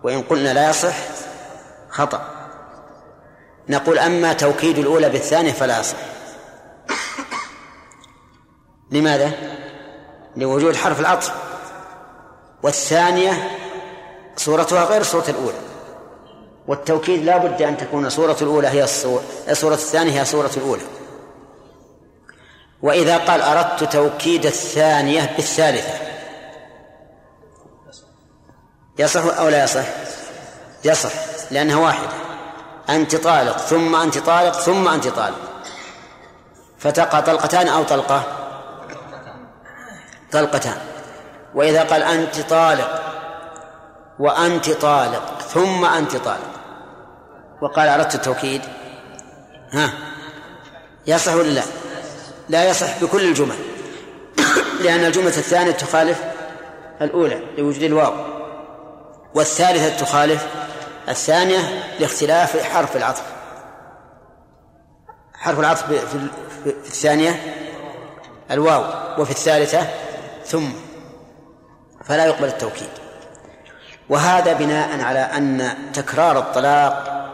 [0.02, 0.96] وإن قلنا لا يصح
[1.88, 2.22] خطأ.
[3.68, 5.98] نقول أما توكيد الأولى بالثانية فلا يصح.
[8.90, 9.32] لماذا؟
[10.36, 11.49] لوجود حرف العطف.
[12.62, 13.50] والثانية
[14.36, 15.58] صورتها غير صورة الأولى.
[16.66, 20.82] والتوكيد لا بد أن تكون صورة الأولى هي الصورة الصورة الثانية هي صورة الأولى.
[22.82, 25.94] وإذا قال أردت توكيد الثانية بالثالثة.
[28.98, 29.84] يصح أو لا يصح؟
[30.84, 31.12] يصح
[31.50, 32.08] لأنها واحدة.
[32.88, 35.38] أنت طالق ثم أنت طالق ثم أنت طالق.
[36.78, 38.22] فتقع طلقتان أو طلقة؟
[40.32, 40.89] طلقتان.
[41.54, 43.02] وإذا قال أنت طالق
[44.18, 46.50] وأنت طالق ثم أنت طالق.
[47.60, 48.62] وقال أردت التوكيد؟
[49.72, 49.92] ها؟
[51.06, 51.62] يصح ولا لا؟
[52.48, 53.56] لا يصح بكل الجمل
[54.84, 56.24] لأن الجملة الثانية تخالف
[57.02, 58.12] الأولى لوجود الواو
[59.34, 60.46] والثالثة تخالف
[61.08, 61.58] الثانية
[62.00, 63.22] لاختلاف حرف العطف.
[65.34, 66.28] حرف العطف في
[66.66, 67.56] الثانية
[68.50, 68.84] الواو
[69.18, 69.86] وفي الثالثة
[70.46, 70.89] ثم.
[72.10, 72.88] فلا يقبل التوكيد.
[74.08, 77.26] وهذا بناء على أن تكرار الطلاق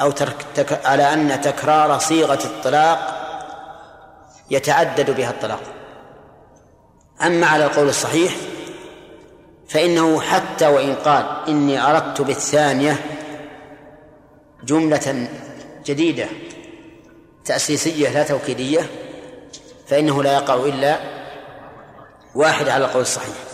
[0.00, 2.98] أو ترك تك على أن تكرار صيغة الطلاق
[4.50, 5.60] يتعدد بها الطلاق.
[7.22, 8.32] أما على القول الصحيح
[9.68, 12.96] فإنه حتى وإن قال إني أردت بالثانية
[14.64, 15.28] جملة
[15.86, 16.26] جديدة
[17.44, 18.90] تأسيسية لا توكيدية
[19.86, 20.98] فإنه لا يقع إلا
[22.34, 23.45] واحد على القول الصحيح.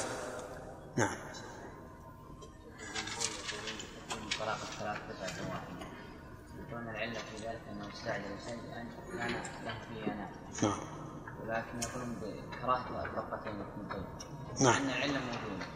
[14.63, 14.75] نعم.
[14.75, 15.67] أن العلة موجودة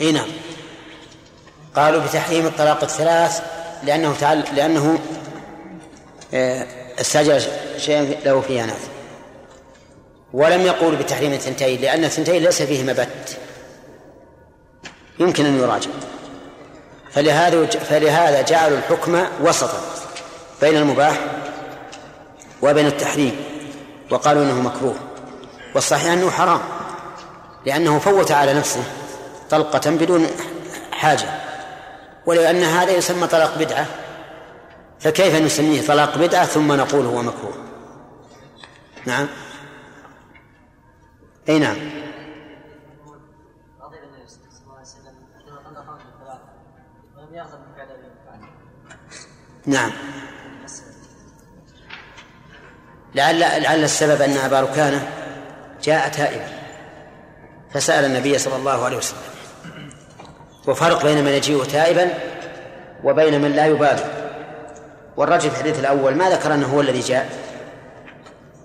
[0.00, 0.28] إي نعم.
[1.76, 3.42] قالوا بتحريم الطلاق الثلاث
[3.84, 4.98] لأنه تعال لأنه
[6.34, 6.66] آه،
[7.00, 7.42] استأجر
[7.78, 8.80] شيئا له فيه ناس
[10.32, 13.38] ولم يقول بتحريم الثنتين لأن الثنتين ليس فيه مبت.
[15.20, 15.90] يمكن أن يراجع.
[17.12, 19.80] فلهذا فلهذا جعلوا الحكم وسطا
[20.60, 21.18] بين المباح
[22.62, 23.36] وبين التحريم
[24.10, 24.96] وقالوا إنه مكروه.
[25.74, 26.60] والصحيح أنه حرام.
[27.66, 28.84] لأنه فوت على نفسه
[29.50, 30.26] طلقة بدون
[30.92, 31.28] حاجة.
[32.26, 33.86] ولأن هذا يسمى طلاق بدعة
[35.00, 37.54] فكيف نسميه طلاق بدعة ثم نقول هو مكروه؟
[39.06, 39.28] نعم.
[41.48, 41.76] أي نعم.
[49.66, 49.92] نعم.
[53.14, 55.08] لعل لعل السبب أن أبا ركانة
[55.82, 56.59] جاء تائبا.
[57.74, 59.18] فسأل النبي صلى الله عليه وسلم.
[60.68, 62.14] وفرق بين من يجيء تائبا
[63.04, 64.04] وبين من لا يبالي
[65.16, 67.30] والرجل في الحديث الأول ما ذكر أنه هو الذي جاء.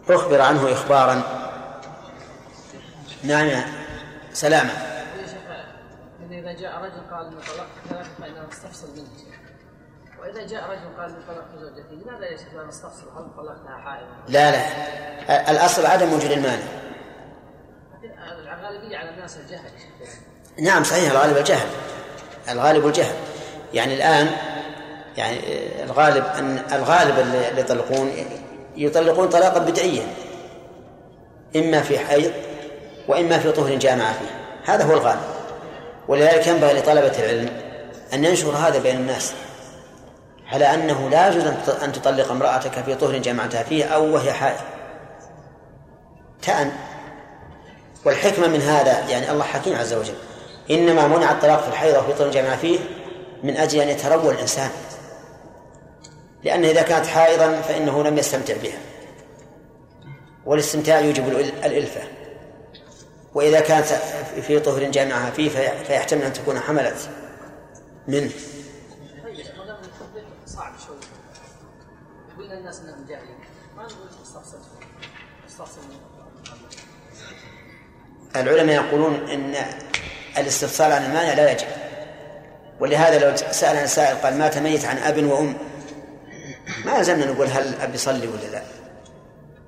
[0.09, 1.21] أخبر عنه اخبارا.
[3.23, 3.63] نعم
[4.33, 4.71] سلامة.
[6.31, 9.07] إذا جاء رجل قال انه طلقت ثلاثة فانه استفصل منه.
[10.19, 15.51] وإذا جاء رجل قال طلقت زوجتي لماذا يجب أن نستفصل؟ هل طلقتها حائضا؟ لا لا.
[15.51, 16.63] الأصل عدم وجود المانع.
[18.69, 19.71] الغالبية على الناس الجهل.
[20.60, 21.67] نعم صحيح الغالب الجهل.
[22.49, 23.15] الغالب الجهل.
[23.73, 24.32] يعني الآن
[25.17, 25.39] يعني
[25.84, 28.12] الغالب أن الغالب اللي يطلقون
[28.78, 30.08] يطلقون طلاقا بدعيا.
[31.56, 32.32] إما في حيض
[33.08, 34.73] وإما في طهر جامع فيه.
[34.73, 35.21] هذا هو الغالب.
[36.08, 37.49] ولذلك ينبغي لطلبة العلم
[38.13, 39.34] أن ينشر هذا بين الناس.
[40.51, 41.43] على أنه لا يجوز
[41.84, 44.60] أن تطلق امرأتك في طهر جمعتها فيه أو وهي حائض.
[46.41, 46.71] تأن
[48.05, 50.13] والحكمة من هذا يعني الله حكيم عز وجل.
[50.71, 52.79] إنما منع الطلاق في الحيض وفي طهر جمع فيه
[53.43, 54.69] من أجل أن يتروى الإنسان.
[56.43, 58.79] لأن إذا كانت حائضا فإنه لم يستمتع بها.
[60.45, 61.27] والاستمتاع يوجب
[61.63, 62.01] الإلفة.
[63.33, 63.87] وإذا كانت
[64.47, 65.49] في طهر جامعها فيه
[65.83, 67.09] فيحتمل أن تكون حملت
[68.07, 68.31] منه.
[72.65, 73.05] الناس إنهم
[73.77, 74.57] ما نقول استفسر
[75.47, 75.81] استفسر
[78.37, 79.55] العلماء يقولون إن
[80.37, 81.67] الاستفسار عن المانع لا يجب.
[82.79, 85.57] ولهذا لو سألنا سائل قال مات ميت عن أب وأم
[86.85, 88.61] ما زلنا نقول هل الأب يصلي ولا لا؟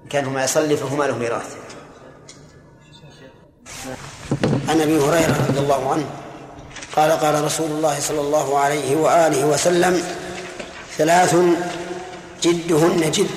[0.10, 1.56] كان هو ما يصلي فهما له ميراث.
[4.70, 6.06] عن أبي هريرة رضي الله عنه
[6.96, 10.04] قال قال رسول الله صلى الله عليه وآله وسلم
[10.98, 11.36] ثلاث
[12.42, 13.30] جدهن جد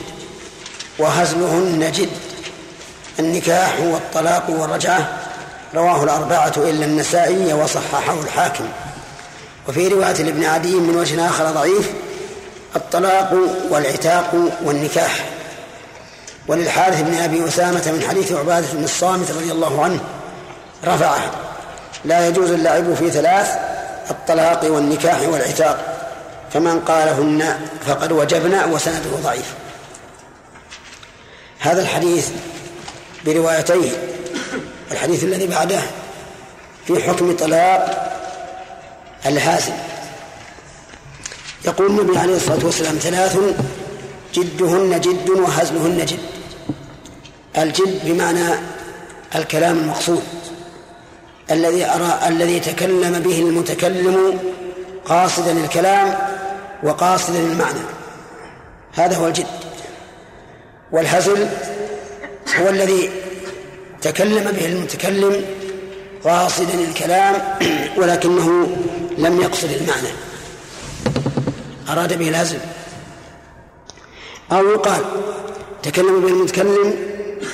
[0.99, 2.09] وهزلهن جد
[3.19, 5.20] النكاح والطلاق والرجعة
[5.75, 8.69] رواه الأربعة إلا النسائي وصححه الحاكم.
[9.69, 11.91] وفي رواية لابن عدي من وجه آخر ضعيف
[12.77, 13.35] الطلاق
[13.71, 15.25] والعتاق والنكاح.
[16.49, 20.01] وللحارث بن أبي أسامة من حديث عبادة بن الصامت رضي الله عنه
[20.85, 21.31] رفعه
[22.05, 23.59] لا يجوز اللعب في ثلاث
[24.11, 26.09] الطلاق والنكاح والعتاق
[26.53, 29.55] فمن قالهن فقد وجبنا وسنده ضعيف.
[31.59, 32.29] هذا الحديث
[33.27, 33.91] بروايتيه
[34.93, 35.81] الحديث الذي بعده
[36.87, 38.11] في حكم طلاق
[39.27, 39.73] الهازل
[41.65, 43.39] يقول النبي عليه الصلاة والسلام ثلاث
[44.35, 46.19] جدهن جد وهزلهن جد.
[47.59, 48.55] الجد بمعنى
[49.35, 50.23] الكلام المقصود.
[51.51, 54.39] الذي أرى الذي تكلم به المتكلم
[55.05, 56.19] قاصدا الكلام
[56.83, 57.81] وقاصدا المعنى.
[58.95, 59.47] هذا هو الجد.
[60.93, 61.49] والهزل
[62.61, 63.11] هو الذي
[64.03, 65.45] تكلم به المتكلم
[66.25, 67.59] قاصدا الكلام
[67.97, 68.77] ولكنه
[69.19, 70.09] لم يقصد المعنى.
[71.89, 72.59] أراد به الهزل
[74.53, 75.05] أو يقال
[75.83, 76.95] تكلم به المتكلم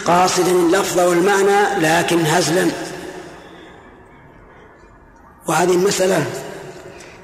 [0.06, 2.70] قاصدا اللفظ والمعنى لكن هزلا.
[5.48, 6.26] وهذه المسألة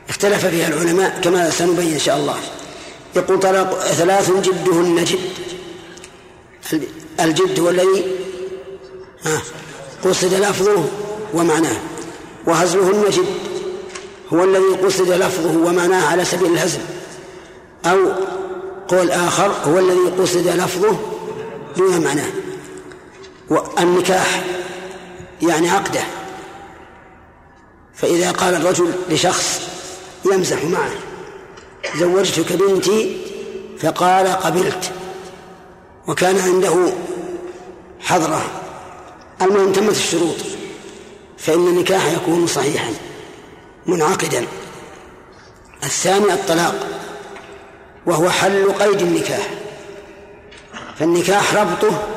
[0.09, 2.37] اختلف فيها العلماء كما سنبين إن شاء الله.
[3.17, 5.19] يقول طلاق ثلاث جدهن جد.
[7.21, 8.05] الجد هو الذي
[10.05, 10.85] قصد لفظه
[11.35, 11.77] ومعناه.
[12.47, 13.27] وهزلهن جد
[14.33, 16.81] هو الذي قصد لفظه ومعناه على سبيل الهزل.
[17.87, 17.99] أو
[18.89, 20.97] قول آخر هو الذي قصد لفظه
[21.77, 22.31] دون معناه.
[23.49, 24.45] والنكاح
[25.43, 26.03] يعني عقده.
[27.95, 29.61] فإذا قال الرجل لشخص
[30.33, 30.91] يمزح معه
[31.97, 33.17] زوجتك بنتي
[33.79, 34.93] فقال قبلت.
[36.09, 36.93] وكان عنده
[39.45, 40.37] المهم تمت الشروط.
[41.39, 42.93] فإن النكاح يكون صحيحا
[43.87, 44.47] منعقدا.
[45.85, 46.87] الثاني الطلاق
[48.07, 49.51] وهو حل قيد النكاح.
[50.99, 52.09] فالنكاح ربطه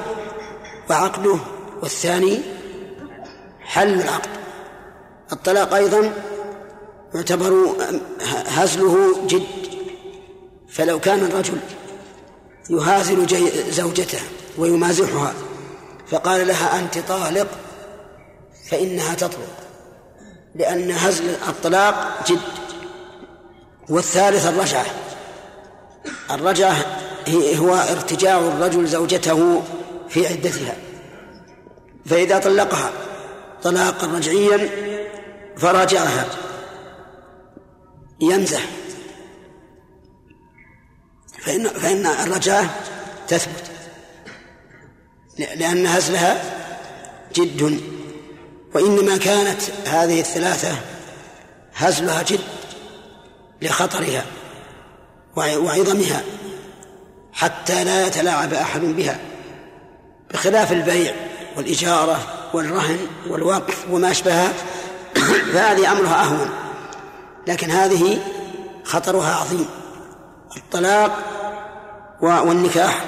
[0.90, 1.38] وعقده
[1.82, 2.40] والثاني
[3.62, 4.30] حل العقد.
[5.32, 6.14] الطلاق أيضا
[7.16, 7.76] يعتبر
[8.48, 9.44] هزله جد.
[10.70, 11.58] فلو كان الرجل
[12.70, 13.28] يهازل
[13.72, 14.20] زوجته
[14.58, 15.34] ويمازحها
[16.08, 17.48] فقال لها أنت طالق
[18.70, 19.56] فإنها تطلق
[20.56, 22.40] لأن هزل الطلاق جد.
[23.90, 24.86] والثالث الرجعة
[26.32, 26.86] الرجعة
[27.58, 29.64] هو ارتجاع الرجل زوجته
[30.10, 30.76] في عدتها.
[32.06, 32.92] فإذا طلقها
[33.64, 34.70] طلاقا رجعيا
[35.58, 36.26] فراجعها.
[38.20, 38.66] يمزح
[41.40, 42.70] فإن فإن الرجعة
[43.28, 43.75] تثبت.
[45.40, 46.44] لأن هزلها
[47.36, 47.82] جد.
[48.76, 50.78] وإنما كانت هذه الثلاثة
[51.76, 52.40] هزلها جد
[53.62, 54.26] لخطرها
[55.36, 56.24] وعظمها
[57.34, 59.20] حتى لا يتلاعب أحد بها
[60.34, 61.14] بخلاف البيع
[61.58, 62.20] والإجارة
[62.54, 64.54] والرهن والوقف وما أشبهها
[65.54, 66.50] فهذه أمرها أهون.
[67.48, 68.20] لكن هذه
[68.84, 69.66] خطرها عظيم.
[70.58, 71.20] الطلاق
[72.22, 73.06] والنكاح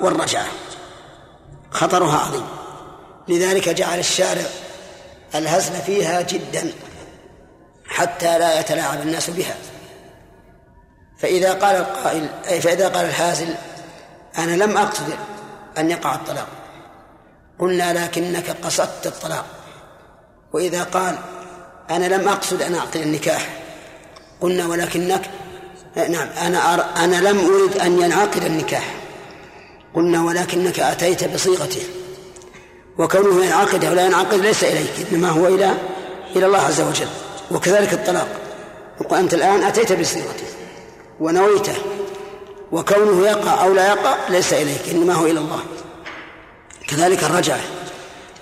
[0.00, 0.46] والرجعة.
[1.76, 2.46] خطرها عظيم.
[3.28, 4.46] لذلك جعل الشارع
[5.34, 6.72] الهزل فيها جدا
[7.88, 9.56] حتى لا يتلاعب الناس بها.
[11.18, 12.28] فإذا قال القائل
[12.60, 13.54] فإذا قال الهازل
[14.38, 15.16] أنا لم أقصد
[15.78, 16.46] أن يقع الطلاق.
[17.58, 19.44] قلنا لكنك قصدت الطلاق.
[20.52, 21.18] وإذا قال
[21.90, 23.48] أنا لم أقصد أن أعقد النكاح
[24.40, 25.30] قلنا ولكنك
[25.96, 27.04] نعم أنا.
[27.04, 28.94] أنا لم أرد أن ينعقد النكاح.
[29.96, 31.82] قلنا ولكنك أتيت بصيغته.
[32.98, 35.74] وكونه ينعقد أو لا ينعقد ليس إليك إنما هو إلى
[36.36, 37.08] إلى الله عز وجل.
[37.50, 38.28] وكذلك الطلاق.
[39.12, 40.46] أنت الآن أتيت بصيغته.
[41.20, 41.74] ونويته
[42.72, 45.60] وكونه يقع أو لا يقع ليس إليك إنما هو إلى الله.
[46.88, 47.60] كذلك الرجعة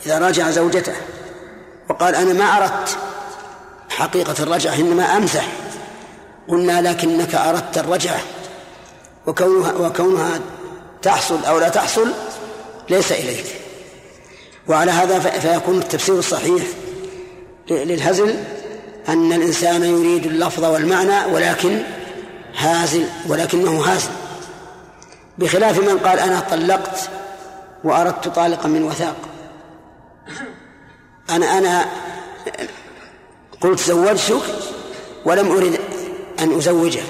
[0.06, 0.94] إذا راجع زوجته.
[1.90, 2.96] وقال أنا ما أردت
[3.88, 5.48] حقيقة الرجعة إنما أمزح
[6.48, 8.20] قلنا لكنك أردت الرجعة
[9.26, 10.40] وكونها وكونها
[11.04, 12.08] تحصل أو لا تحصل
[12.90, 13.46] ليس إليك.
[14.68, 16.62] وعلى هذا فيكون التفسير الصحيح
[17.70, 18.34] للهزل
[19.08, 21.82] أن الإنسان يريد اللفظ والمعنى ولكن
[22.56, 24.10] هازل ولكنه هازل.
[25.38, 27.10] بخلاف من قال أنا طلقت
[27.84, 29.16] وأردت طالقا من وثاق.
[31.30, 31.86] أنا أنا
[33.60, 34.42] قلت زوجتك
[35.24, 35.78] ولم أرد
[36.40, 37.02] أن أزوجه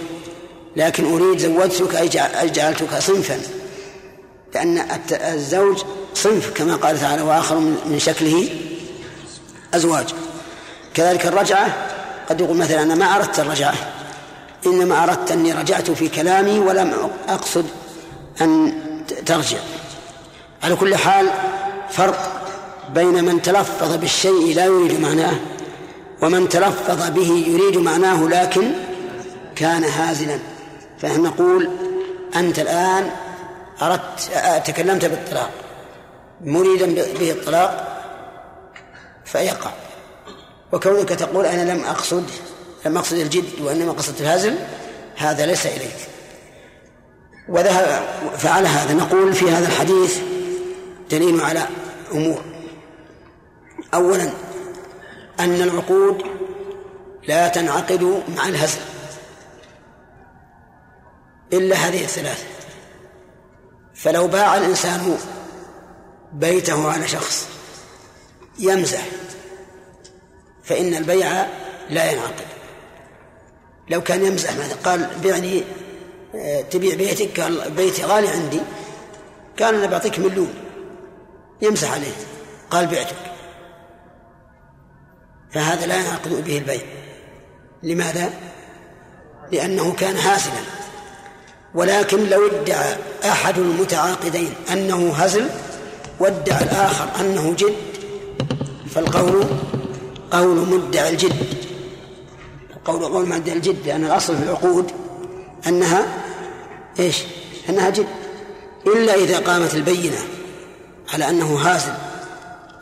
[0.77, 3.41] لكن أريد زوجتك أي جعلتك صنفا.
[4.55, 5.83] لأن الزوج
[6.15, 8.49] صنف كما قال تعالى وآخر من شكله
[9.75, 10.15] أزواج.
[10.95, 11.75] كذلك الرجعة
[12.29, 13.75] قد يقول مثلا أنا ما أردت الرجعة
[14.67, 17.67] إنما أردت أني رجعت في كلامي ولم أقصد
[18.41, 18.73] أن
[19.27, 19.59] ترجع.
[20.63, 21.31] على كل حال
[21.91, 22.47] فرق
[22.95, 25.35] بين من تلفظ بالشيء لا يريد معناه
[26.23, 28.73] ومن تلفظ به يريد معناه لكن
[29.57, 30.39] كان هازلا.
[31.01, 31.71] فنحن نقول
[32.37, 33.11] أنت الآن
[33.83, 34.31] أردت
[34.66, 35.51] تكلمت بالطلاق.
[36.41, 36.87] مريدا
[37.18, 38.01] به الطلاق
[39.25, 39.70] فيقع.
[40.72, 42.31] وكونك تقول أنا لم أقصد
[42.87, 44.59] لم أقصد الجد وإنما قصدت الهزل
[45.16, 45.97] هذا ليس إليك.
[47.49, 48.03] وذهب
[48.39, 48.95] فعلى هذا.
[48.95, 50.18] نقول في هذا الحديث
[51.11, 51.62] دليل على
[52.12, 52.45] أمور.
[53.95, 54.31] أولا
[55.41, 56.22] أن العقود
[57.29, 58.81] لا تنعقد مع الهزل.
[61.53, 62.54] إلا هذه الثلاثة
[63.95, 65.19] فلو باع الإنسان
[66.33, 67.49] بيته على شخص
[68.59, 69.07] يمزح
[70.65, 71.47] فإن البيع
[71.91, 72.47] لا ينعقد.
[73.91, 75.65] لو كان يمزح مثلا قال بعني
[76.35, 78.61] آه، تبيع بيتك قال بيتي غالي عندي
[79.61, 80.55] قال أنا بعطيك مليون
[81.63, 82.13] يمزح عليه
[82.71, 83.17] قال بعتك.
[85.53, 86.83] فهذا لا ينعقد به البيع.
[87.83, 88.31] لماذا؟
[89.53, 90.84] لأنه كان هازلا
[91.75, 95.49] ولكن لو ادعى أحد المتعاقدين أنه هزل
[96.20, 97.75] وادعى الآخر أنه جد
[98.91, 99.45] فالقول
[100.31, 101.55] قول مدعي الجد.
[102.77, 104.91] القول قول مدعي الجد لأن الأصل في العقود
[105.66, 106.07] أنها
[106.99, 107.22] إيش؟
[107.68, 108.07] أنها جد.
[108.87, 110.18] إلا إذا قامت البينة
[111.14, 111.93] على أنه هازل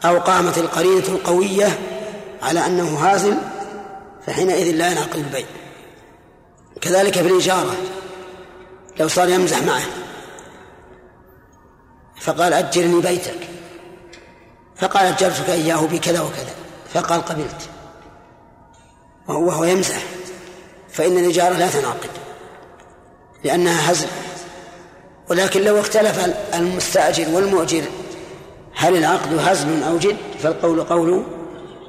[0.05, 1.79] أو قامت القرينة القوية
[2.43, 3.37] على أنه هازل
[4.27, 5.47] فحينئذ لا ينعقد البيع.
[6.81, 7.77] كذلك في الإجارة.
[9.01, 9.83] لو صار يمزح معه.
[12.21, 13.49] فقال أجرني بيتك.
[14.77, 16.55] فقال أجرتك إياه بكذا وكذا.
[16.95, 17.69] فقال قبلت.
[19.29, 20.03] وهو يمزح.
[20.91, 22.11] فإن الإجارة لا تنعقد
[23.45, 24.09] لأنها هزل.
[25.31, 27.83] ولكن لو اختلف المستأجر والمؤجر
[28.75, 31.25] هل العقد هزل أو جد؟ فالقول قول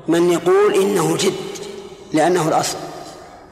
[0.08, 1.34] من يقول إنه جد
[2.14, 2.78] لأنه الأصل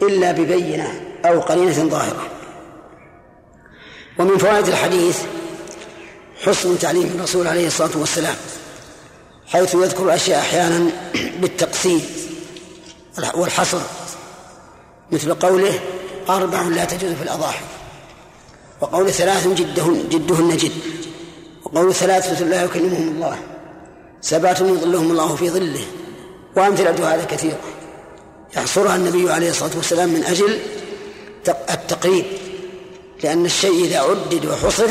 [0.02, 2.41] إلا ببينة أو قرينة ظاهرة.
[4.22, 5.20] ومن فوائد الحديث
[6.46, 8.36] حسن تعليم الرسول عليه الصلاة والسلام
[9.48, 10.92] حيث يذكر الأشياء أحيانا
[11.40, 12.02] بالتقسيم
[13.36, 13.80] والحصر
[15.12, 15.80] مثل قوله
[16.30, 17.66] أربع لا تجوز في الأضاحي
[18.82, 20.72] وقول ثلاث جدهن جدهن جد
[21.64, 23.38] وقول ثلاثة لا يكلمهم الله
[24.22, 25.86] سبعة يظلهم الله في ظله
[26.56, 27.60] وأمثلة هذا كثيرة
[28.58, 30.60] يحصرها النبي عليه الصلاة والسلام من أجل
[31.70, 32.26] التقريب.
[33.24, 34.88] لأن الشيء إذا عدد وحصر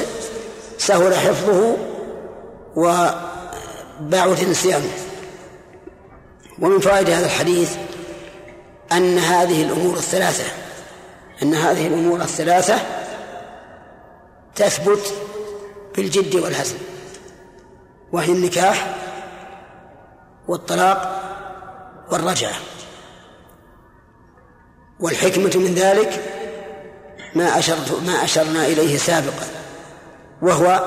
[0.78, 1.76] سهل حفظه
[2.76, 4.92] وبعد نسيانه
[6.58, 7.76] ومن فوائد هذا الحديث
[8.92, 10.44] أن هذه الأمور الثلاثة
[11.42, 12.78] أن هذه الأمور الثلاثة
[14.56, 15.14] تثبت
[15.96, 16.76] بالجد والهزل
[18.12, 18.96] وهي النكاح
[20.48, 21.20] والطلاق
[22.12, 22.54] والرجعة.
[25.00, 26.39] والحكمة من ذلك
[27.34, 29.46] ما أشرت ما أشرنا إليه سابقا
[30.42, 30.84] وهو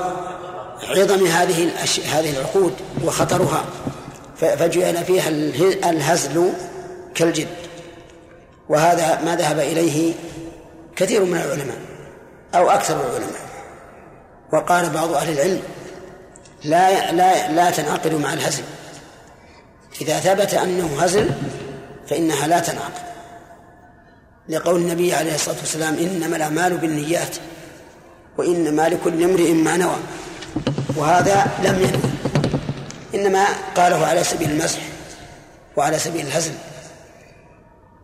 [0.82, 1.70] عظم هذه
[2.12, 2.72] هذه العقود
[3.04, 3.64] وخطرها
[4.36, 5.28] فجعل فيها
[5.90, 6.52] الهزل
[7.14, 7.48] كالجد.
[8.68, 10.14] وهذا ما ذهب إليه
[10.96, 11.76] كثير من العلماء
[12.54, 13.44] أو أكثر العلماء.
[14.52, 15.62] وقال بعض أهل العلم
[16.64, 18.64] لا لا لا تنعقد مع الهزل.
[20.00, 21.30] إذا ثبت أنه هزل
[22.08, 23.13] فإنها لا تنعقد.
[24.48, 27.36] لقول النبي عليه الصلاة والسلام إنما الأعمال بالنيات
[28.38, 29.96] وإنما لكل امرئ ما نوى.
[30.96, 32.14] وهذا لم ينوي.
[33.14, 33.44] إنما
[33.76, 34.78] قاله على سبيل المسح
[35.76, 36.52] وعلى سبيل الهزل.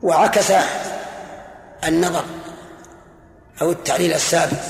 [0.02, 0.52] وعكس
[1.84, 2.24] النظر
[3.62, 4.60] أو التعليل السابق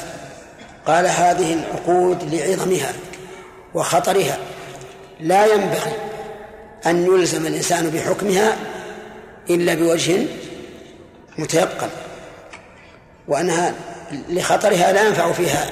[0.86, 2.92] قال هذه العقود لعظمها
[3.74, 4.38] وخطرها.
[5.20, 5.92] لا ينبغي
[6.86, 8.56] أن يلزم الإنسان بحكمها
[9.50, 10.26] إلا بوجه
[11.40, 11.88] متيقن
[13.28, 13.74] وأنها
[14.28, 15.66] لخطرها لا ينفع فيها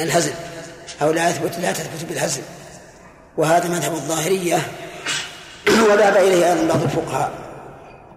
[0.00, 0.32] الهزل.
[1.02, 2.42] أو لا يثبت لا تثبت بالهزل.
[3.36, 4.58] وهذا مذهب الظاهرية.
[5.90, 7.32] وذهب إليه أيضا بعض الفقهاء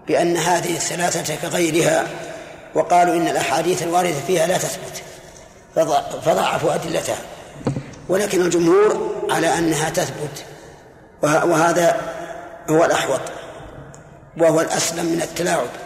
[0.07, 2.07] بأن هذه الثلاثة كغيرها
[2.75, 5.03] وقالوا إن الأحاديث الواردة فيها لا تثبت
[6.25, 7.17] فضعفوا أدلتها.
[8.09, 10.45] ولكن الجمهور على أنها تثبت
[11.23, 12.01] وهذا
[12.69, 13.21] هو الأحوط
[14.37, 15.84] وهو الأسلم من التلاعب.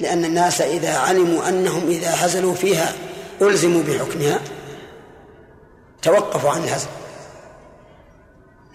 [0.00, 2.92] لأن الناس إذا علموا أنهم إذا هزلوا فيها
[3.42, 4.40] ألزموا بحكمها.
[6.02, 6.88] توقفوا عن الهزل.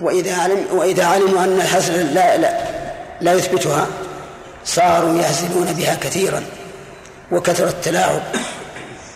[0.01, 2.61] وإذا علم وإذا علموا أن الهزل لا لا,
[3.21, 3.87] لا يثبتها
[4.65, 6.43] صاروا يهزلون بها كثيرا.
[7.31, 8.21] وكثر التلاعب.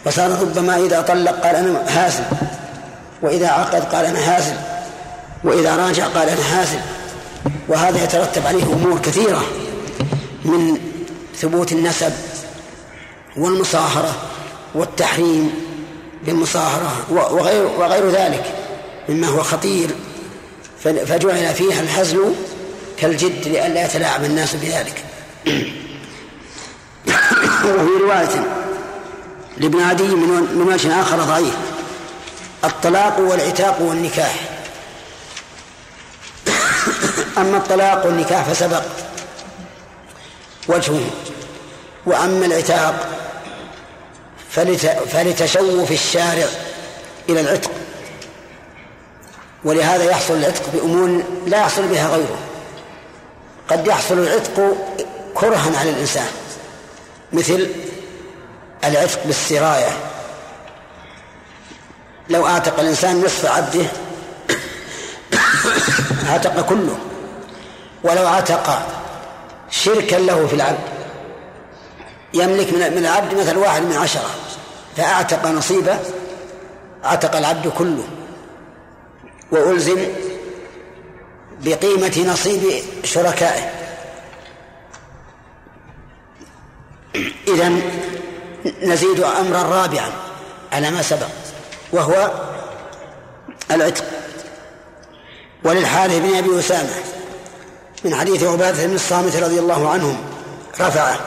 [0.05, 2.23] وصار ربما إذا طلق قال أنا هازل.
[3.21, 4.55] وإذا عقد قال أنا هازل.
[5.43, 6.79] وإذا راجع قال أنا هازل.
[7.67, 9.43] وهذا يترتب عليه أمور كثيرة.
[10.45, 10.77] من
[11.41, 12.13] ثبوت النسب
[13.37, 14.15] والمصاهرة
[14.75, 15.51] والتحريم
[16.23, 18.53] بالمصاهرة وغير, وغير ذلك
[19.09, 19.89] مما هو خطير.
[20.83, 22.35] فجعل فيها الهزل
[22.97, 25.03] كالجد لئلا يتلاعب الناس بذلك.
[27.65, 28.45] وفي رواية
[29.57, 31.55] لابن عدي من وجه آخر ضعيف
[32.63, 34.35] الطلاق والعتاق والنكاح.
[37.37, 39.04] أما الطلاق والنكاح فسبق.
[40.67, 41.09] وجهه
[42.05, 43.09] وأما العتاق
[45.11, 46.47] فلتشوف الشارع
[47.29, 47.71] إلى العتق.
[49.63, 52.37] ولهذا يحصل العتق بأمور لا يحصل بها غيره.
[53.69, 54.77] قد يحصل العتق
[55.33, 56.27] كرها على الإنسان
[57.33, 57.67] مثل
[58.83, 59.97] العتق بالسراية.
[62.29, 63.85] لو أعتق الإنسان نصف عبده
[66.33, 66.97] عتق كله.
[68.03, 68.87] ولو عتق
[69.69, 70.79] شركا له في العبد.
[72.33, 74.29] يملك من العبد مثل واحد من عشرة
[74.97, 75.99] فأعتق نصيبه
[77.03, 78.07] عتق العبد كله
[79.51, 80.05] وألزم
[81.61, 83.71] بقيمة نصيب شركائه.
[87.47, 87.71] إذا
[88.83, 90.11] نزيد أمرا رابعا
[90.73, 91.27] على ما سبق
[91.91, 92.31] وهو
[93.71, 94.05] العتق.
[95.63, 96.93] وللحارث بن أبي أسامة
[98.05, 100.17] من حديث عبادة بن الصامت رضي الله عنهم
[100.79, 101.19] رفعه.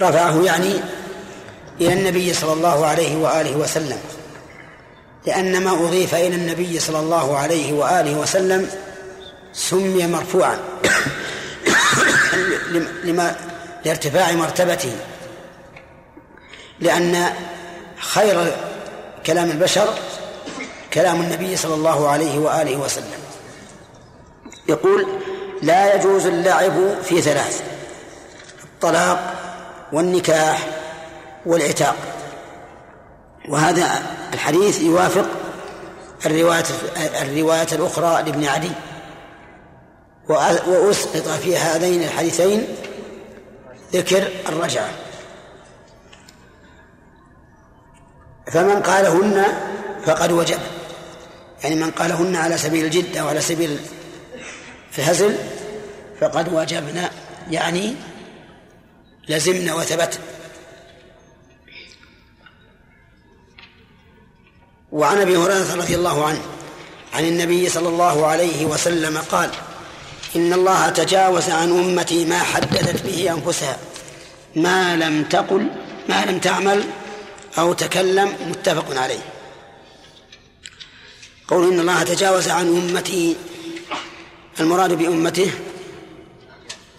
[0.00, 0.80] رفعه يعني
[1.80, 3.98] إلى النبي صلى الله عليه وآله وسلم.
[5.26, 8.70] لأن ما أضيف إلى النبي صلى الله عليه وآله وسلم
[9.52, 10.58] سمي مرفوعا.
[13.04, 13.36] لما
[13.84, 14.96] لارتفاع مرتبته.
[16.80, 17.32] لأن
[17.98, 18.56] خير
[19.26, 19.94] كلام البشر
[20.92, 23.27] كلام النبي صلى الله عليه وآله وسلم.
[24.68, 25.06] يقول
[25.62, 27.62] لا يجوز اللعب في ثلاث
[28.64, 29.34] الطلاق
[29.92, 30.68] والنكاح
[31.46, 31.96] والعتاق.
[33.48, 34.02] وهذا
[34.34, 35.26] الحديث يوافق
[36.26, 36.64] الرواية
[37.22, 38.70] الرواية الأخرى لابن عدي.
[40.28, 42.66] وأسقط في هذين الحديثين
[43.92, 44.88] ذكر الرجعة.
[48.52, 49.44] فمن قالهن
[50.06, 50.58] فقد وجب.
[51.62, 53.78] يعني من قالهن على سبيل الجد أو على سبيل
[54.98, 55.36] الهزل
[56.20, 57.10] فقد وجبنا
[57.50, 57.94] يعني
[59.28, 60.18] لزمنا وثبت.
[64.92, 66.40] وعن أبي هريرة رضي الله عنه
[67.14, 69.50] عن النبي صلى الله عليه وسلم قال
[70.36, 73.76] إن الله تجاوز عن أمتي ما حدثت به أنفسها
[74.56, 75.70] ما لم تقل
[76.08, 76.84] ما لم تعمل
[77.58, 79.20] أو تكلم متفق عليه.
[81.48, 83.36] قول إن الله تجاوز عن أمتي
[84.60, 85.50] المراد بأمته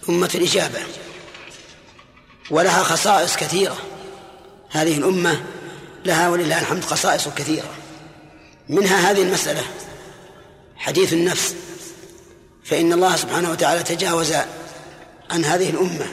[0.10, 0.80] أمة الإجابة.
[2.52, 3.78] ولها خصائص كثيرة.
[4.70, 5.44] هذه الأمة
[6.06, 7.70] لها ولله الحمد خصائص كثيرة.
[8.70, 9.64] منها هذه المسألة
[10.76, 11.56] حديث النفس.
[12.64, 14.34] فإن الله سبحانه وتعالى تجاوز
[15.30, 16.08] عن هذه الأمة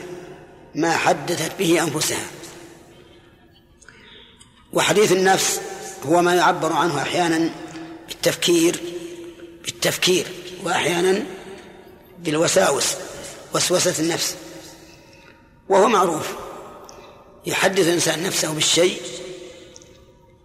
[0.75, 2.27] ما حدثت به أنفسها.
[4.73, 5.61] وحديث النفس
[6.05, 7.49] هو ما يعبر عنه أحيانا
[8.07, 8.79] بالتفكير
[9.63, 10.25] بالتفكير
[10.63, 11.23] وأحيانا
[12.19, 12.85] بالوساوس
[13.53, 14.35] وسوسة النفس.
[15.69, 16.27] وهو معروف
[17.45, 19.01] يحدث الإنسان نفسه بالشيء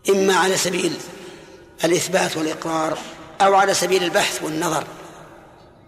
[0.09, 0.97] إما على سبيل
[1.85, 2.99] الإثبات والإقرار
[3.41, 4.87] أو على سبيل البحث والنظر.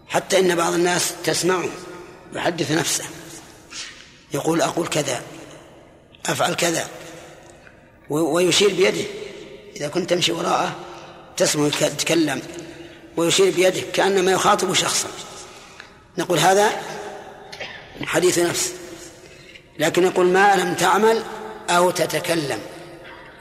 [0.08, 1.68] حتى إن بعض الناس تسمعه
[2.32, 3.04] يحدث نفسه.
[4.34, 5.22] يقول أقول كذا
[6.26, 6.88] أفعل كذا
[8.10, 9.04] ويشير بيده.
[9.76, 10.76] إذا كنت تمشي وراءه
[11.36, 12.42] تسمع يتكلم
[13.16, 15.08] ويشير بيده كأنما يخاطب شخصا.
[16.18, 16.70] نقول هذا
[18.04, 18.72] حديث نفس
[19.78, 21.22] لكن يقول ما لم تعمل
[21.70, 22.58] أو تتكلم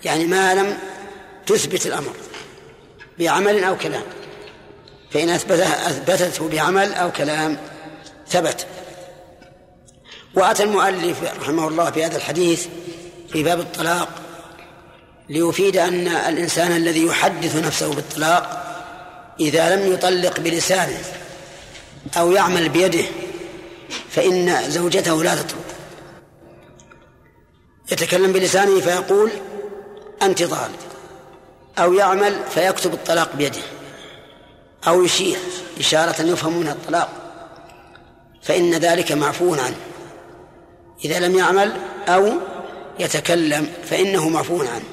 [0.05, 0.78] يعني ما لم
[1.45, 2.13] تثبت الأمر
[3.19, 4.03] بعمل أو كلام
[5.11, 7.57] فإن أثبتته بعمل أو كلام
[8.28, 8.67] ثبت.
[10.36, 12.67] وأتى المؤلف رحمه الله في هذا الحديث
[13.32, 14.09] في باب الطلاق
[15.30, 18.63] ليفيد أن الإنسان الذي يحدث نفسه بالطلاق
[19.39, 20.99] إذا لم يطلق بلسانه
[22.17, 23.03] أو يعمل بيده
[24.09, 25.63] فإن زوجته لا تطلق
[27.91, 29.31] يتكلم بلسانه فيقول
[30.21, 30.71] أنت ضال
[31.79, 33.61] أو يعمل فيكتب الطلاق بيده.
[34.87, 35.37] أو يشير
[35.79, 37.09] إشارة يفهم منها الطلاق.
[38.41, 39.75] فإن ذلك معفو عنه.
[41.05, 41.71] إذا لم يعمل
[42.07, 42.33] أو
[42.99, 44.85] يتكلم فإنه معفو عنه.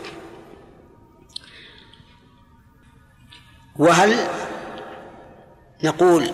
[3.78, 4.28] وهل
[5.84, 6.30] نقول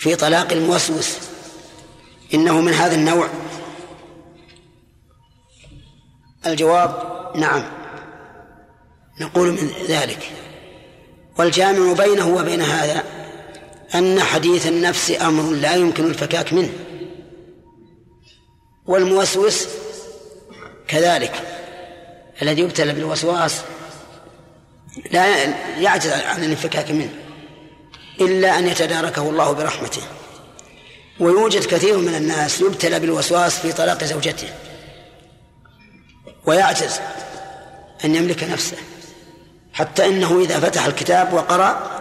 [0.00, 1.18] في طلاق الموسوس.
[2.34, 3.28] إنه من هذا النوع.
[6.46, 6.96] الجواب
[7.36, 7.62] نعم.
[9.20, 10.30] نقول من ذلك.
[11.38, 13.04] والجامع بينه وبين هذا
[13.94, 16.72] أن حديث النفس أمر لا يمكن الفكاك منه.
[18.86, 19.68] والموسوس
[20.88, 21.32] كذلك.
[22.42, 23.60] الذي يبتلى بالوسواس
[25.10, 25.44] لا
[25.78, 27.19] يعجز عن الانفكاك منه.
[28.20, 30.02] إلا أن يتداركه الله برحمته.
[31.20, 34.48] ويوجد كثير من الناس يبتلى بالوسواس في طلاق زوجته.
[36.46, 37.00] ويعجز
[38.04, 38.76] أن يملك نفسه.
[39.72, 42.00] حتى إنه إذا فتح الكتاب وقرأ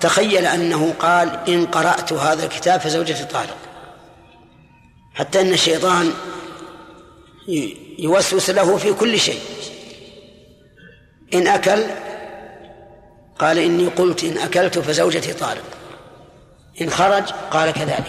[0.00, 3.56] تخيل أنه قال إن قرأت هذا الكتاب فزوجتي طالق.
[5.14, 6.12] حتى أن الشيطان
[7.98, 9.40] يوسوس له في كل شيء.
[11.34, 11.84] إن أكل
[13.38, 15.64] قال إني قلت إن أكلت فزوجتي طالق
[16.80, 18.08] إن خرج قال كذلك.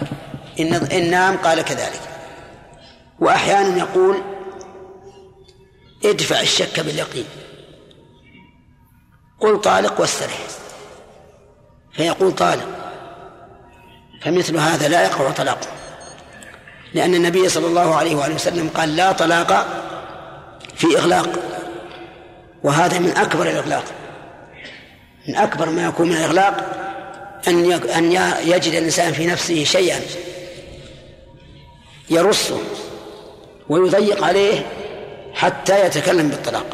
[0.59, 2.01] إن إن نام قال كذلك.
[3.19, 4.21] وأحيانا يقول
[6.05, 7.25] ادفع الشك باليقين.
[9.39, 10.37] قل طالق واسترح
[11.93, 12.67] فيقول طالق
[14.21, 15.67] فمثل هذا لا يقع طلاقه
[16.93, 19.65] لأن النبي صلى الله عليه وآله وسلم قال لا طلاق
[20.75, 21.29] في إغلاق.
[22.63, 23.83] وهذا من أكبر الإغلاق.
[25.29, 26.75] من أكبر ما يكون من الإغلاق
[27.47, 28.11] أن أن
[28.45, 29.99] يجد الإنسان في نفسه شيئا
[32.09, 32.59] يرصه
[33.69, 34.65] ويضيق عليه
[35.33, 36.65] حتى يتكلم بالطلاق.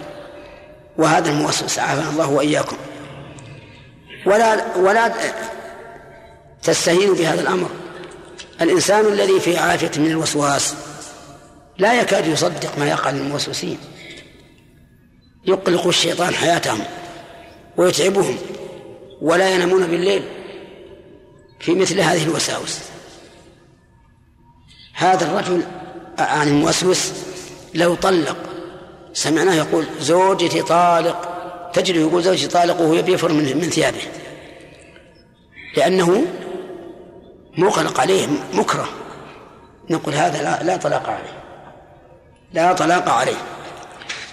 [0.97, 2.77] وهذا الموسوس عافانا الله وإياكم.
[4.25, 5.13] ولا ولا
[6.63, 7.69] تستهين بهذا الأمر.
[8.61, 10.75] الإنسان الذي في عافية من الوسواس
[11.77, 13.77] لا يكاد يصدق ما يقع للموسوسين.
[15.45, 16.81] يقلق الشيطان حياتهم.
[17.77, 18.37] ويتعبهم
[19.21, 20.23] ولا ينامون بالليل
[21.59, 22.79] في مثل هذه الوساوس.
[24.93, 25.63] هذا الرجل
[26.19, 27.11] عن الموسوس
[27.73, 28.37] لو طلق
[29.13, 31.29] سمعناه يقول زوجتي طالق
[31.73, 34.01] تجد يقول زوجتي طالق وهو يفر من, من ثيابه.
[35.77, 36.25] لأنه
[37.57, 38.89] مغلق عليه مكره.
[39.89, 41.43] نقول هذا لا, لا طلاق عليه.
[42.53, 43.37] لا طلاق عليه.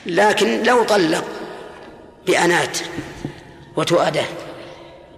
[0.06, 1.24] لكن لو طلق
[2.26, 2.78] بأنات
[3.76, 4.24] وتؤده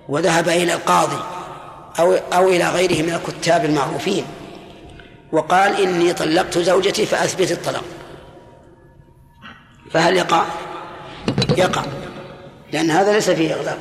[0.09, 1.19] وذهب إلى القاضي
[1.99, 4.25] أو أو إلى غيره من الكتاب المعروفين
[5.33, 7.85] وقال إني طلقت زوجتي فأثبت الطلاق.
[9.91, 10.45] فهل يقع؟
[11.57, 11.83] يقع
[12.73, 13.79] لأن هذا ليس فيه إغلاق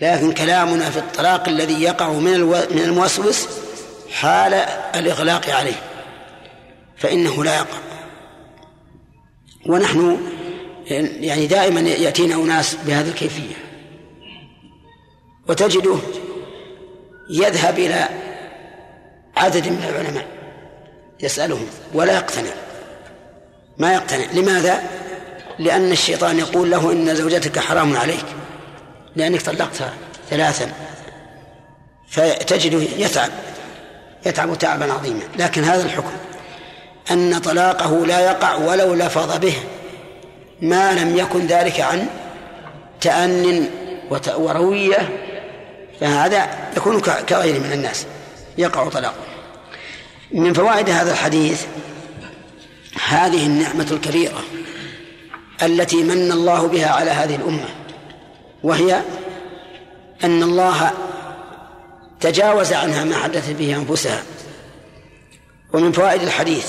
[0.00, 3.48] لكن كلامنا في الطلاق الذي يقع من من الموسوس
[4.12, 4.54] حال
[4.94, 5.82] الإغلاق عليه
[6.96, 7.78] فإنه لا يقع.
[9.66, 10.18] ونحن
[11.20, 13.65] يعني دائما يأتينا أناس بهذه الكيفية.
[15.48, 15.96] وتجده
[17.30, 18.08] يذهب إلى
[19.36, 20.26] عدد من العلماء
[21.20, 22.50] يسألهم ولا يقتنع.
[23.78, 24.24] ما يقتنع.
[24.32, 24.82] لماذا؟
[25.58, 28.24] لأن الشيطان يقول له إن زوجتك حرام عليك.
[29.16, 29.94] لأنك طلقتها
[30.30, 30.72] ثلاثا.
[32.08, 33.30] فتجده يتعب
[34.26, 35.22] يتعب تعبا عظيما.
[35.38, 36.12] لكن هذا الحكم
[37.10, 39.54] أن طلاقه لا يقع ولو لفظ به.
[40.60, 42.06] ما لم يكن ذلك عن
[43.00, 43.70] تأن
[44.36, 45.08] وروية
[46.00, 48.06] فهذا يكون كغيره من الناس
[48.58, 49.24] يقع طلاقه.
[50.32, 51.64] من فوائد هذا الحديث
[53.08, 54.44] هذه النعمة الكبيرة
[55.62, 57.68] التي من الله بها على هذه الأمة
[58.62, 59.02] وهي
[60.24, 60.90] أن الله
[62.20, 64.22] تجاوز عنها ما حدثت به أنفسها.
[65.72, 66.66] ومن فوائد الحديث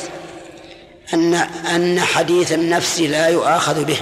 [1.14, 1.34] أن
[1.76, 3.98] أن حديث النفس لا يؤاخذ به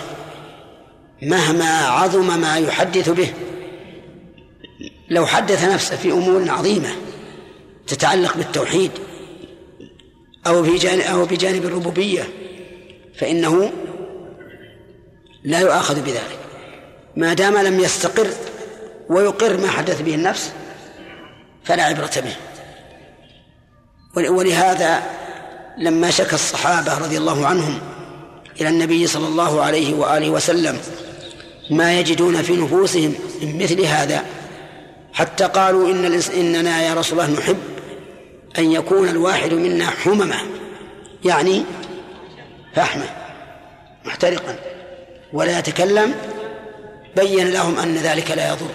[1.21, 3.33] مهما عظم ما يحدث به.
[5.09, 6.89] لو حدث نفسه في أمور عظيمة
[7.87, 8.91] تتعلق بالتوحيد
[10.47, 12.29] أو في جانب أو بجانب الربوبية
[13.15, 13.71] فإنه
[15.43, 16.39] لا يؤاخذ بذلك.
[17.15, 18.27] ما دام لم يستقر
[19.09, 20.51] ويقر ما حدث به النفس
[21.63, 22.35] فلا عبرة به.
[24.29, 25.03] ولهذا
[25.77, 27.79] لما شكى الصحابة رضي الله عنهم
[28.61, 30.77] إلى النبي صلى الله عليه وآله وسلم
[31.69, 34.25] ما يجدون في نفوسهم من مثل هذا
[35.15, 37.57] حتى قالوا إن إننا يا رسول الله نحب
[38.57, 40.35] أن يكون الواحد منا حممة
[41.25, 41.63] يعني
[42.75, 43.05] فحمة
[44.05, 44.55] محترقا.
[45.33, 46.15] ولا يتكلم
[47.15, 48.69] بين لهم أن ذلك لا يضر.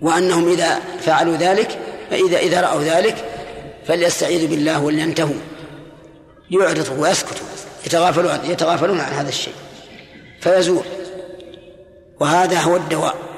[0.00, 1.78] وأنهم إذا فعلوا ذلك
[2.10, 3.24] فإذا إذا رأوا ذلك
[3.86, 5.40] فليستعيذوا بالله ولينتهوا.
[6.50, 7.46] يعرضوا ويسكتوا
[7.86, 9.54] يتغافلون يتغافلون عن هذا الشيء
[10.40, 10.84] فيزول.
[12.20, 13.29] وهذا هو الدواء.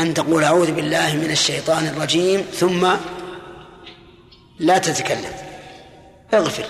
[0.00, 2.88] أن تقول أعوذ بالله من الشيطان الرجيم ثم
[4.58, 5.32] لا تتكلم.
[6.34, 6.64] اغفر.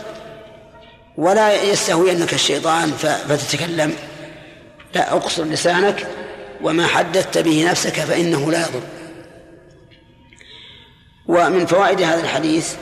[1.16, 2.92] ولا يستهوي أنك الشيطان
[3.28, 3.96] فتتكلم.
[4.94, 6.06] لا أقصر لسانك
[6.62, 8.82] وما حدثت به نفسك فإنه لا يضر.
[11.26, 12.74] ومن فوائد هذا الحديث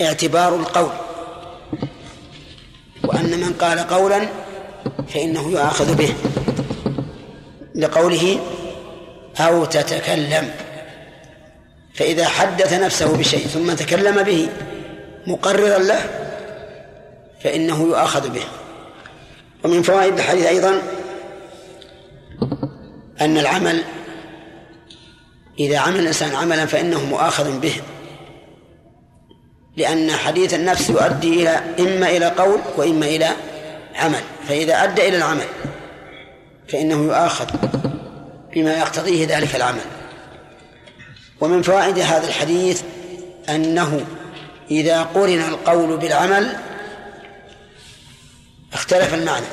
[0.00, 0.92] اعتبار القول.
[3.04, 4.28] وأن من قال قولا
[5.14, 6.14] فإنه يؤاخذ به.
[7.74, 8.40] لقوله
[9.40, 10.50] أو تتكلم.
[11.94, 14.48] فإذا حدث نفسه بشيء ثم تكلم به
[15.26, 16.00] مقررا له
[17.44, 18.42] فإنه يؤاخذ به.
[19.64, 20.82] ومن فوائد الحديث أيضا
[23.20, 23.82] أن العمل
[25.58, 27.74] إذا عمل الإنسان عملا فإنه مؤاخذ به.
[29.76, 33.30] لأن حديث النفس يؤدي إلى إما إلى قول وإما إلى
[33.94, 34.20] عمل.
[34.48, 35.46] فإذا أدى إلى العمل
[36.68, 37.46] فإنه يؤاخذ.
[38.54, 39.84] بما يقتضيه ذلك العمل.
[41.40, 42.82] ومن فوائد هذا الحديث
[43.48, 44.06] أنه
[44.70, 46.56] إذا قرن القول بالعمل
[48.72, 49.46] اختلف المعنى.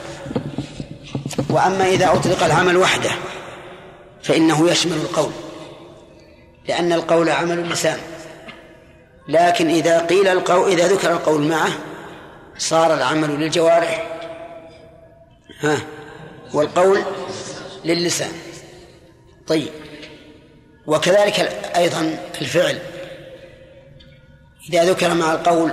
[1.49, 3.11] وأما إذا أطلق العمل وحده
[4.23, 5.31] فإنه يشمل القول
[6.67, 7.97] لأن القول عمل اللسان.
[9.27, 11.71] لكن إذا قيل القول إذا ذكر القول معه
[12.57, 14.07] صار العمل للجوارح
[15.61, 15.77] ها
[16.53, 17.03] والقول
[17.85, 18.31] للسان.
[19.47, 19.69] طيب.
[20.87, 21.39] وكذلك
[21.75, 22.79] أيضا الفعل.
[24.69, 25.71] إذا ذكر مع القول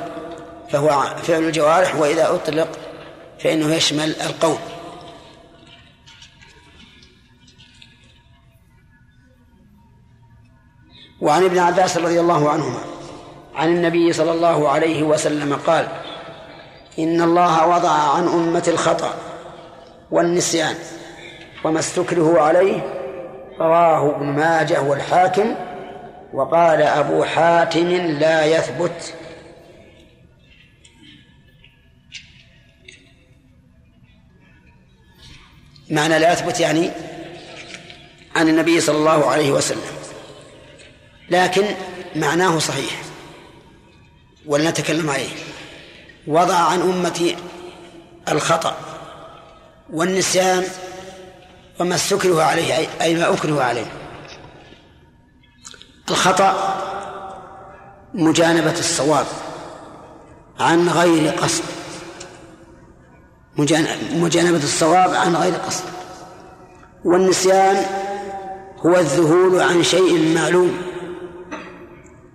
[0.71, 2.69] فهو فعل الجوارح وإذا أطلق
[3.39, 4.59] فإنه يشمل القول.
[11.21, 12.81] وعن ابن عباس رضي الله عنهما
[13.55, 15.89] عن النبي صلى الله عليه وسلم قال
[16.99, 19.15] إن الله وضع عن أمة الخطأ
[20.11, 20.75] والنسيان
[21.65, 22.98] وما استكره عليه
[23.61, 25.55] رواه ابن ماجه والحاكم
[26.33, 29.15] وقال أبو حاتم لا يثبت.
[35.91, 36.91] معنى لا يثبت يعني
[38.37, 39.99] عن النبي صلى الله عليه وسلم.
[41.31, 41.65] لكن
[42.17, 43.03] معناه صحيح
[44.47, 45.29] ولنتكلم عليه.
[46.27, 47.37] وضع عن أمتي
[48.29, 48.77] الخطأ
[49.93, 50.65] والنسيان
[51.81, 53.87] وما استكره عليه أي ما أكره عليه.
[56.11, 56.75] الخطأ
[58.15, 59.27] مجانبة الصواب
[60.61, 61.65] عن غير قصد.
[64.13, 65.85] مجانبة الصواب عن غير قصد.
[67.05, 67.87] والنسيان
[68.87, 70.83] هو الذهول عن شيء معلوم.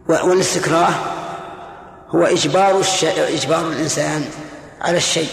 [0.07, 0.93] والاستكراه
[2.09, 4.25] هو إجبار الشيء إجبار الإنسان
[4.81, 5.29] على الشيء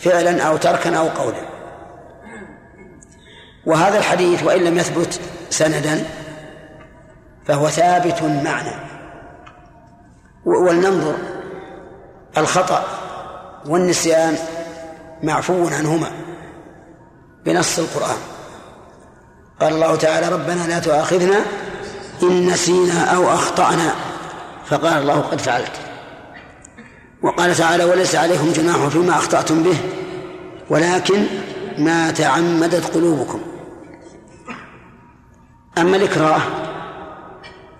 [0.00, 1.49] فعلا أو تركا أو قولا.
[3.66, 6.04] وهذا الحديث وإن لم يثبت سندا
[7.46, 8.74] فهو ثابت معنى.
[10.44, 11.14] ولننظر
[12.38, 12.84] الخطأ
[13.66, 14.36] والنسيان
[15.22, 16.10] معفو عنهما
[17.44, 18.18] بنص القرآن.
[19.60, 21.40] قال الله تعالى ربنا لا تؤاخذنا
[22.22, 23.94] إن نسينا أو أخطأنا.
[24.66, 25.72] فقال الله قد فعلت.
[27.22, 29.76] وقال تعالى وليس عليكم جناح فيما أخطأتم به
[30.70, 31.26] ولكن
[31.80, 33.40] ما تعمدت قلوبكم.
[35.78, 36.40] أما الإكراه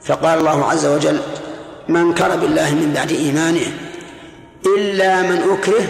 [0.02, 1.20] فقال الله عز وجل
[1.88, 3.66] من كر بالله من بعد إيمانه
[4.76, 5.84] إلا من أكره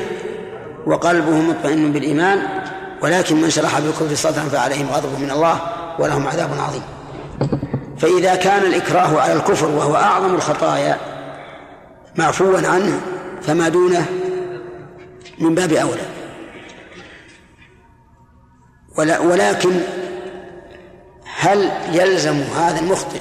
[0.86, 2.42] وقلبه مطمئن بالإيمان
[3.02, 5.60] ولكن من شرح بالكفر صدرا فعليهم غضب من الله
[5.98, 6.82] ولهم عذاب عظيم.
[7.98, 10.98] فإذا كان الإكراه على الكفر وهو أعظم الخطايا
[12.16, 13.00] معفوا عنه
[13.42, 14.06] فما دونه
[15.38, 16.19] من باب أولى.
[18.98, 19.80] ولكن
[21.38, 23.20] هل يلزم هذا المخطئ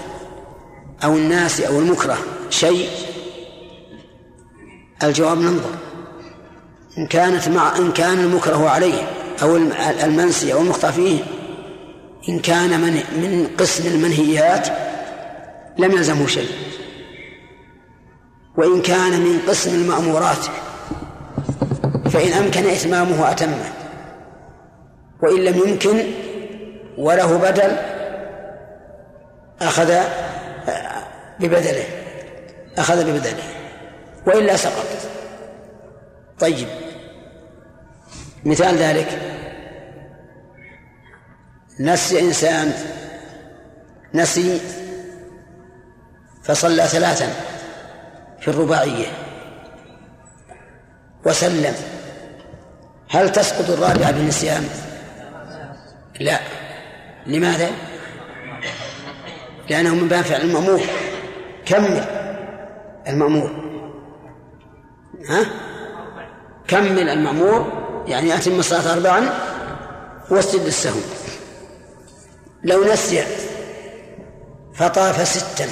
[1.04, 2.18] أو الناس أو المكره
[2.50, 2.90] شيء؟
[5.04, 5.76] الجواب ننظر.
[6.98, 9.10] إن كانت مع إن كان المكره عليه
[9.42, 9.56] أو
[10.04, 11.20] المنسي أو المخطئ فيه
[12.30, 14.68] إن كان من من قسم المنهيات
[15.78, 16.50] لم يلزمه شيء.
[18.58, 20.46] وإن كان من قسم المأمورات
[22.12, 23.79] فإن أمكن إتمامه أتمه.
[25.22, 26.04] وإن لم يمكن
[26.98, 27.78] وله بدل
[29.62, 29.94] أخذ
[31.40, 31.86] ببدله
[32.78, 33.44] أخذ ببدله
[34.28, 34.86] وإلا سقط
[36.40, 36.68] طيب
[38.46, 39.20] مثال ذلك
[41.80, 42.74] نسي إنسان
[44.14, 44.62] نسي
[46.44, 47.34] فصلى ثلاثا
[48.40, 49.08] في الرباعية
[51.26, 51.76] وسلم
[53.10, 54.70] هل تسقط الرابعة بالنسيان؟
[56.20, 56.40] لا
[57.28, 57.72] لماذا؟
[59.70, 60.82] لأنه من باب فعل المأمور
[61.66, 62.06] كمل
[63.08, 63.52] المأمور
[65.30, 65.46] ها؟
[66.68, 67.72] كمل المأمور
[68.08, 69.30] يعني أتم الصلاة أربعا
[70.30, 71.00] واسجد السهو
[72.64, 73.24] لو نسي
[74.74, 75.68] فطاف ستا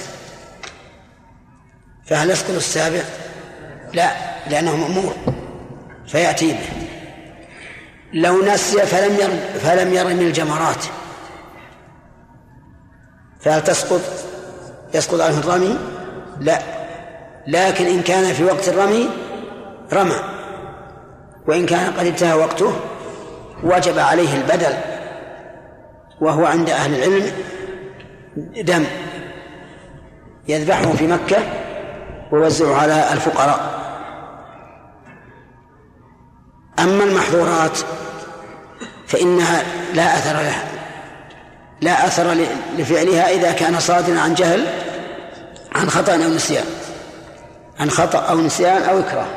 [2.06, 3.02] فهل يسقط السابع؟
[3.94, 4.12] لا
[4.50, 5.14] لأنه مأمور
[6.08, 6.87] فيأتي به
[8.14, 10.86] لو نسي فلم يرم فلم يرم الجمرات.
[13.40, 14.02] فهل تسقط؟
[14.94, 15.78] يسقط عنه الرمي؟
[16.40, 16.60] لا.
[17.48, 19.10] لكن إن كان في وقت الرمي
[19.94, 20.16] رمى.
[21.48, 22.74] وإن كان قد انتهى وقته
[23.64, 24.74] وجب عليه البدل.
[26.22, 27.32] وهو عند أهل العلم
[28.38, 28.86] دم.
[30.48, 31.38] يذبحه في مكة
[32.32, 33.77] ويوزعه على الفقراء.
[36.88, 37.78] أما المحظورات
[39.08, 39.64] فإنها
[39.94, 40.68] لا أثر لها
[41.82, 42.36] لا أثر
[42.78, 44.66] لفعلها إذا كان صادرا عن جهل
[45.76, 46.66] عن خطأ أو نسيان
[47.80, 49.28] عن خطأ أو نسيان أو إكراه.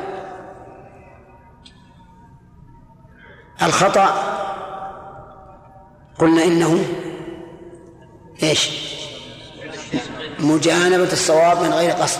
[3.61, 4.37] الخطأ
[6.19, 6.85] قلنا إنه
[8.43, 8.69] إيش؟
[10.39, 12.19] مجانبة الصواب من غير قصد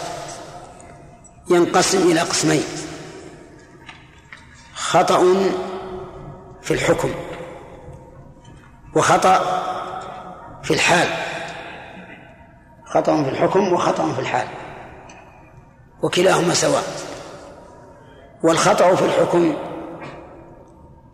[1.50, 2.64] ينقسم إلى قسمين.
[4.92, 5.36] خطأ
[6.62, 7.10] في الحكم
[8.96, 9.64] وخطأ
[10.64, 11.08] في الحال.
[12.86, 14.48] خطأ في الحكم وخطأ في الحال
[16.02, 16.84] وكلاهما سواء.
[18.44, 19.56] والخطأ في الحكم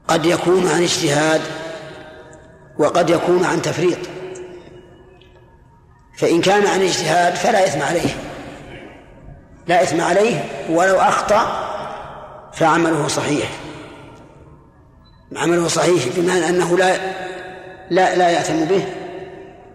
[0.07, 1.41] قد يكون عن اجتهاد
[2.80, 3.99] وقد يكون عن تفريط.
[6.17, 8.09] فإن كان عن اجتهاد فلا إثم عليه.
[9.67, 11.67] لا إثم عليه ولو أخطأ
[12.53, 13.66] فعمله صحيح.
[15.36, 16.97] عمله صحيح بمعنى أنه لا
[17.89, 18.86] لا لا يأثم به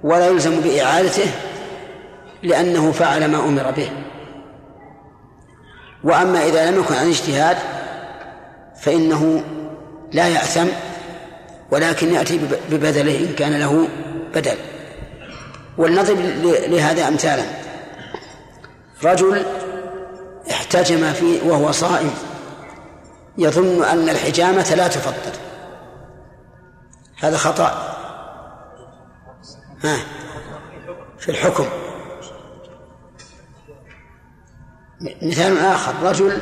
[0.04, 1.30] ولا يلزم بإعادته
[2.42, 3.90] لأنه فعل ما أمر به.
[6.04, 7.56] وأما إذا لم يكن عن اجتهاد
[8.80, 9.44] فإنه
[10.12, 10.66] لا يأثم
[11.70, 12.40] ولكن يأتي
[12.70, 13.88] ببدله إن كان له
[14.34, 14.56] بدل.
[15.78, 16.18] ولنضرب
[16.68, 17.44] لهذا أمثالا.
[19.04, 19.44] رجل
[20.50, 22.14] احتجم فيه وهو صائم
[23.38, 25.41] يظن أن الحجامة لا تفطر
[27.22, 27.96] هذا خطأ.
[29.84, 29.96] ها؟
[31.18, 31.66] في الحكم.
[35.22, 36.38] مثال آخر رجل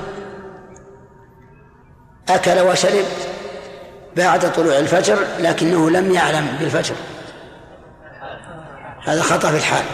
[2.28, 3.04] أكل وشرب
[4.16, 6.94] بعد طلوع الفجر لكنه لم يعلم بالفجر.
[9.04, 9.84] هذا خطأ في الحال.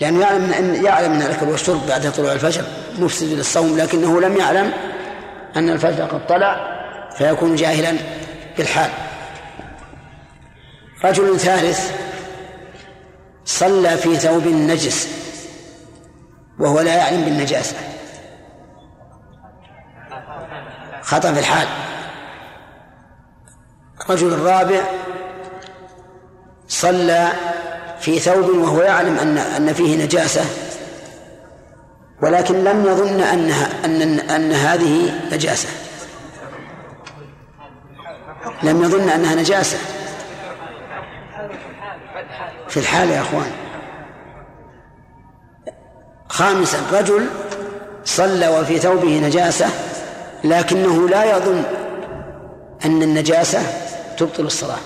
[0.00, 2.64] لأنه يعلم أن يعلم أن الأكل والشرب بعد طلوع الفجر
[2.98, 4.72] مفسد للصوم لكنه لم يعلم
[5.56, 6.76] أن الفجر قد طلع
[7.18, 7.98] فيكون جاهلا
[8.56, 8.90] بالحال
[11.04, 11.92] رجل ثالث
[13.44, 15.08] صلى في ثوب نجس
[16.58, 17.76] وهو لا يعلم بالنجاسة.
[21.02, 21.68] خطأ في الحال.
[24.00, 24.80] الرجل الرابع
[26.68, 27.32] صلى
[28.00, 30.44] في ثوب وهو يعلم أن أن فيه نجاسة
[32.22, 35.68] ولكن لم يظن أنها أن أن هذه نجاسة.
[38.62, 39.78] لم يظن أنها نجاسة.
[42.68, 43.52] في الحال يا أخوان.
[46.28, 47.26] خامسا رجل
[48.04, 49.66] صلى وفي ثوبه نجاسة
[50.44, 51.62] لكنه لا يظن
[52.84, 53.62] أن النجاسة
[54.18, 54.78] تبطل الصلاة.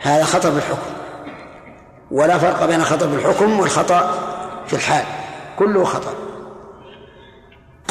[0.00, 0.90] هذا خطأ بالحكم
[2.10, 4.14] ولا فرق بين خطأ بالحكم والخطأ
[4.66, 5.04] في الحال.
[5.58, 6.14] كله خطأ.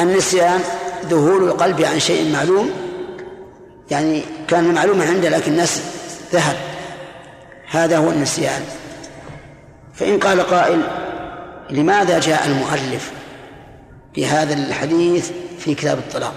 [0.00, 0.60] النسيان
[1.04, 2.70] ذهول القلب عن شيء معلوم
[3.90, 5.82] يعني كان معلوما عنده لكن نسي
[6.32, 6.56] ذهب.
[7.70, 8.62] هذا هو النسيان.
[9.94, 10.82] فإن قال قائل
[11.70, 13.12] لماذا جاء المؤلف
[14.14, 16.34] بهذا الحديث في كتاب الطلاق؟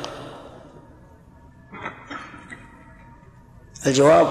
[3.87, 4.27] الجواب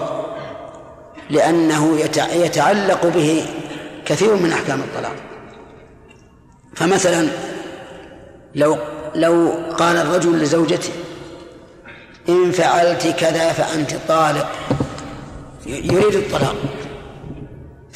[1.30, 1.99] لأنه
[2.32, 3.46] يتعلق به
[4.07, 5.16] كثير من أحكام الطلاق.
[6.74, 7.28] فمثلا
[8.55, 8.78] لو
[9.14, 10.92] لو قال الرجل لزوجته
[12.28, 14.49] إن فعلت كذا فأنت طالق
[15.66, 16.57] يريد الطلاق.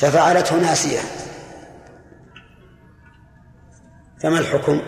[0.02, 1.00] ففعلته ناسية.
[4.22, 4.82] فما الحكم؟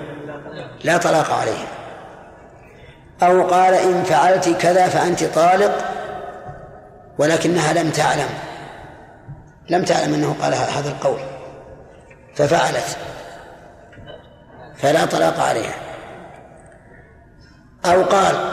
[0.84, 1.64] لا طلاق عليه.
[3.22, 5.84] أو قال إن فعلت كذا فأنت طالق
[7.18, 8.28] ولكنها لم تعلم.
[9.70, 11.20] لم تعلم أنه قال هذا القول.
[12.34, 12.96] ففعلت.
[14.76, 15.74] فلا طلاق عليها.
[17.86, 18.52] أو قال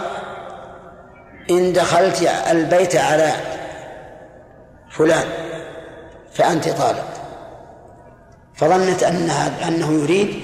[1.49, 3.31] إن دخلت البيت على
[4.89, 5.50] فلان.
[6.33, 7.07] فأنت طالق.
[8.55, 10.39] فظنت أنها أنه يريد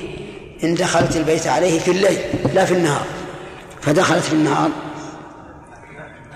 [0.64, 2.20] إن دخلت البيت عليه في الليل
[2.54, 3.06] لا في النهار.
[3.82, 4.70] فدخلت في النهار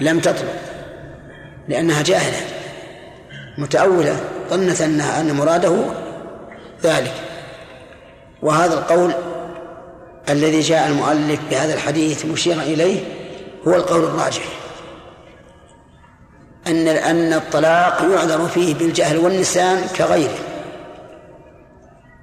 [0.02, 0.56] لم تطلق
[1.68, 2.42] لأنها جاهلة
[3.58, 5.86] متأولة ظنت أنها أن مراده
[6.84, 7.14] ذلك.
[8.42, 9.12] وهذا القول
[10.30, 13.00] الذي جاء المؤلف بهذا الحديث مشيرا إليه
[13.68, 14.61] هو القول الراجح.
[16.68, 20.40] أن أن الطلاق يعذر فيه بالجهل والنسيان كغيره.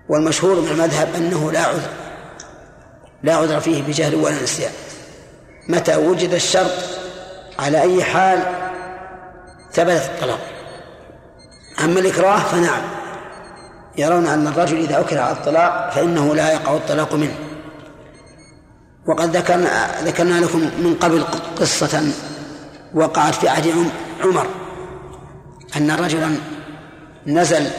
[0.09, 1.91] والمشهور من المذهب أنه لا عذر
[3.23, 4.73] لا عذر فيه بجهل ولا نسيان.
[5.69, 6.73] متى وجد الشرط
[7.59, 8.43] على أي حال
[9.73, 10.41] ثبت الطلاق.
[11.85, 12.83] أما الإكراه فنعم
[13.99, 17.35] يرون أن الرجل إذا أكره على الطلاق فإنه لا يقع الطلاق منه.
[19.09, 21.25] وقد ذكرنا ذكرنا لكم من قبل
[21.61, 22.03] قصة
[22.95, 23.67] وقعت في عهد
[25.77, 26.37] أن رجلا
[27.27, 27.71] نزل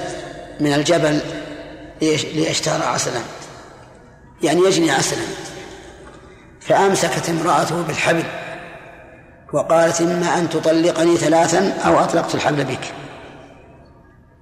[0.59, 1.19] من الجبل
[2.01, 3.21] ليشتهر عسلا
[4.43, 5.23] يعني يجني عسلا.
[6.61, 8.23] فأمسكت امرأته بالحبل
[9.53, 12.93] وقالت إما أن تطلقني ثلاثا أو أطلقت الحبل بك.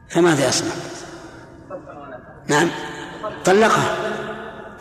[0.09, 0.71] فماذا يصنع؟
[2.47, 2.69] نعم
[3.45, 3.95] طلقها.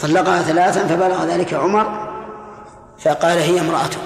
[0.00, 2.06] طلقها ثلاثا فبلغ ذلك عمر
[2.98, 4.00] فقال هي امرأتك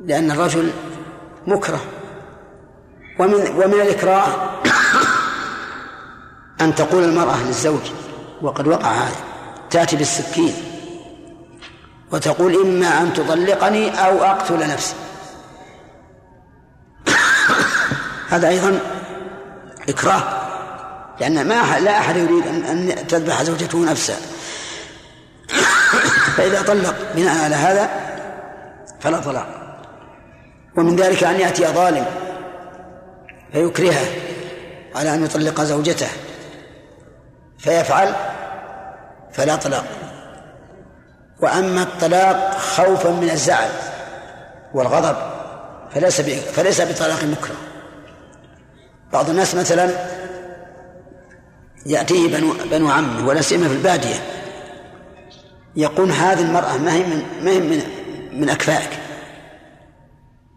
[0.00, 0.70] لأن الرجل
[1.46, 1.80] مكره.
[3.18, 4.26] ومن ومن الإكراه
[6.60, 7.80] أن تقول المرأة للزوج
[8.42, 9.16] وقد وقع هذا
[9.70, 10.54] تأتي بالسكين
[12.12, 14.94] وتقول إما أن تطلقني أو أقتل نفسي.
[18.28, 18.80] هذا أيضا
[19.88, 20.22] إكراه
[21.20, 24.20] لأن ما لا أحد يريد أن تذبح زوجته نفسها.
[26.36, 27.90] فإذا طلق بناء على هذا
[29.00, 29.61] فلا طلاق.
[30.76, 32.06] ومن ذلك أن يأتي ظالم
[33.52, 34.06] فيكرهه
[34.94, 36.08] على أن يطلق زوجته
[37.58, 38.14] فيفعل
[39.32, 39.84] فلا طلاق.
[41.40, 43.70] وأما الطلاق خوفا من الزعل
[44.74, 45.16] والغضب
[45.94, 47.56] فليس فليس بطلاق مكره
[49.12, 49.90] بعض الناس مثلا
[51.86, 54.14] يأتيه بنو, بنو عمه ولا سيما في البادية
[55.76, 57.82] يقول هذه المرأة ما هي من ما هي من
[58.32, 59.01] من أكفائك.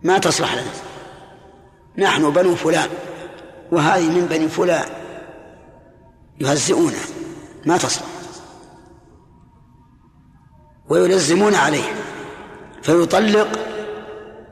[0.03, 0.71] ما تصلح لنا.
[1.97, 2.89] نحن بنو فلان
[3.71, 4.85] وهذه من بني فلان.
[6.39, 6.99] يهزئونه
[7.65, 8.05] ما تصلح.
[10.89, 11.93] ويلزمون عليه.
[12.83, 13.59] فيطلق.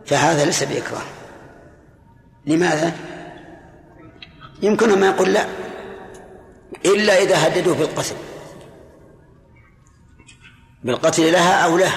[0.06, 1.02] فهذا ليس بإكراه.
[2.46, 2.94] لماذا؟
[4.62, 5.46] يمكن ما يقول لا.
[6.86, 8.16] إلا إذا هددوه بالقتل.
[10.84, 11.92] بالقتل لها أو له.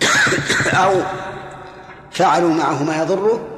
[0.84, 1.02] أو
[2.16, 3.48] فعلوا معه ما يضره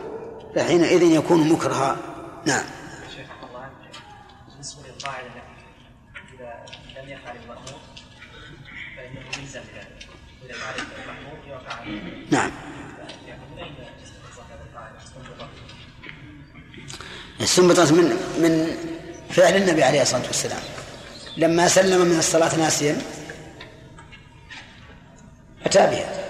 [0.54, 1.96] فحينئذ يكون مكرها.
[2.46, 2.64] نعم.
[4.48, 5.28] بالنسبة للقاعدة
[6.34, 6.64] إذا
[7.02, 7.80] لم يفعل المأمور
[8.96, 9.60] فإنه يلزم
[10.44, 11.84] إذا فعل المأمور يوقع
[12.30, 12.50] نعم.
[17.40, 18.04] استنبطت من
[18.38, 18.76] من
[19.30, 20.60] فعل النبي عليه الصلاة والسلام.
[21.36, 22.98] لما سلم من الصلاة ناسيا
[25.66, 26.24] أتى بها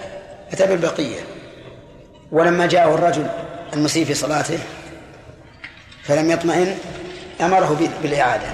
[0.51, 1.38] أتى بالبقية.
[2.31, 3.27] ولما جاءه الرجل
[3.73, 4.59] المسيء في صلاته
[6.03, 6.77] فلم يطمئن
[7.41, 8.47] أمره بالإعادة.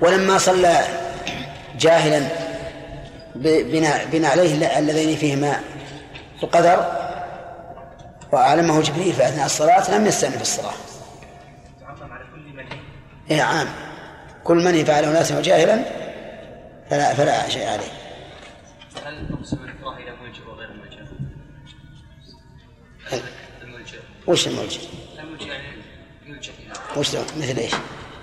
[0.00, 0.82] ولما صلى
[1.78, 2.28] جاهلا
[4.12, 5.60] بنعليه اللذين فيهما
[6.42, 6.92] القدر
[8.32, 10.74] وأعلمه جبريل في أثناء الصلاة لم يستأنف الصلاة.
[13.30, 13.68] إيه عام.
[14.44, 15.82] كل من فعله ناسا وجاهلا
[16.90, 17.92] فلا فلا شيء عليه.
[19.06, 19.38] هل
[23.62, 24.80] الملجئ وش الملجئ؟
[25.18, 25.82] الملجئ يعني
[26.26, 27.72] يلجئ إلى وش مثل إيش؟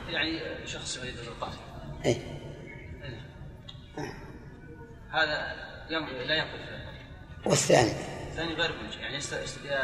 [0.10, 1.58] يعني شخص يريد القتل
[2.06, 2.22] إي.
[5.12, 5.56] هذا
[5.90, 6.66] لا ينقذ
[7.46, 7.92] والثاني؟
[8.30, 9.18] الثاني غير ملجئ يعني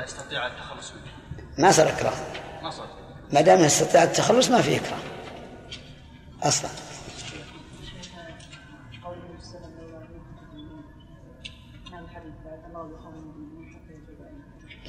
[0.04, 1.12] يستطيع التخلص منه.
[1.58, 2.14] ما صار إكراه.
[2.64, 2.88] ما صار.
[3.34, 4.99] ما دام يستطيع التخلص ما في إكراه.
[6.43, 6.70] أصلا.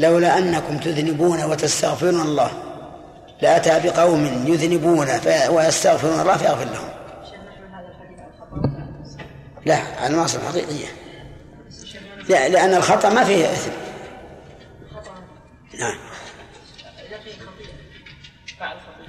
[0.02, 2.50] لولا أنكم تذنبون وتستغفرون الله.
[3.42, 5.08] لأتى بقوم يذنبون
[5.50, 6.88] ويستغفرون الله فيغفر لهم.
[9.66, 10.86] لا على المعصية الحقيقية
[12.28, 13.70] لا لأن الخطأ ما فيه إثم.
[15.78, 15.98] نعم.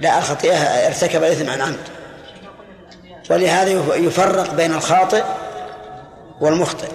[0.00, 1.88] لا الخطيئة ارتكب الإثم عن عمد.
[3.30, 5.24] ولهذا يفرق بين الخاطئ
[6.40, 6.88] والمخطئ.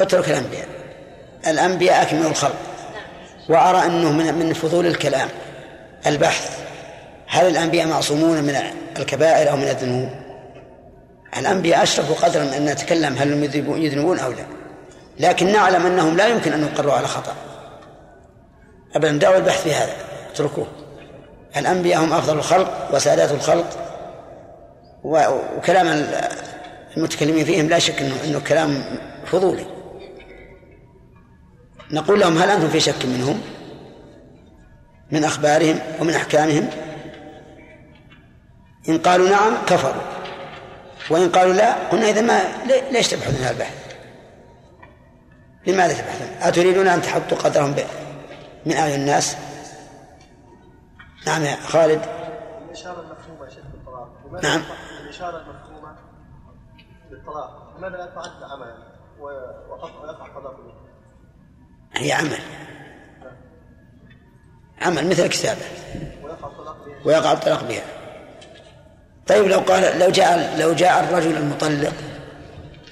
[0.00, 0.66] اترك الأنبياء.
[1.46, 2.56] الأنبياء أكملوا الخلق.
[3.48, 5.28] وأرى أنه من من فضول الكلام
[6.06, 6.58] البحث.
[7.26, 8.56] هل الأنبياء معصومون من
[8.98, 10.08] الكبائر أو من الذنوب؟
[11.38, 13.44] الأنبياء أشرفوا قدرا أن نتكلم هل هم
[13.82, 14.44] يذنبون أو لا.
[15.18, 17.34] لكن نعلم أنهم لا يمكن أن يقروا على خطأ.
[18.96, 19.92] أبدا دعوا البحث في هذا.
[20.32, 20.66] اتركوه.
[21.56, 23.66] الأنبياء هم أفضل الخلق وسادات الخلق.
[25.04, 26.06] وكلام
[26.96, 28.84] المتكلمين فيهم لا شك أنه, إنه كلام
[29.26, 29.66] فضولي.
[31.94, 33.40] نقول لهم هل أنتم في شك منهم؟
[35.10, 36.70] من أخبارهم ومن أحكامهم؟
[38.88, 40.02] إن قالوا نعم كفروا.
[41.10, 42.40] وإن قالوا لا قلنا إذا ما
[42.90, 43.94] ليش تبحثون هذا البحث؟
[45.66, 47.74] لماذا تبحثون؟ أتريدون أن تحطوا قدرهم
[48.66, 49.36] من أعين الناس؟
[51.26, 52.02] نعم يا خالد.
[52.68, 54.42] الإشارة المفهومة شيخ بالطلاق.
[54.42, 54.62] نعم.
[55.04, 55.96] الإشارة المفهومة
[57.10, 57.74] بالطلاق.
[57.78, 58.76] لماذا لا تعد عملا
[59.20, 60.22] ويقع طلاق
[61.96, 62.38] هي عمل.
[64.80, 65.60] عمل مثل كتابة
[67.04, 67.82] ويقع الطلاق بها.
[69.26, 71.92] طيب لو قال لو جاء لو جاء الرجل المطلق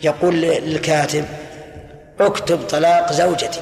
[0.03, 1.25] يقول للكاتب
[2.21, 3.61] اكتب طلاق زوجتي.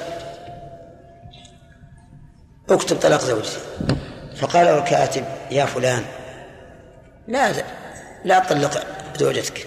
[2.70, 3.58] اكتب طلاق زوجتي.
[4.36, 6.04] فقال له الكاتب يا فلان
[7.28, 7.52] لا
[8.24, 8.86] لا تطلق
[9.16, 9.66] زوجتك.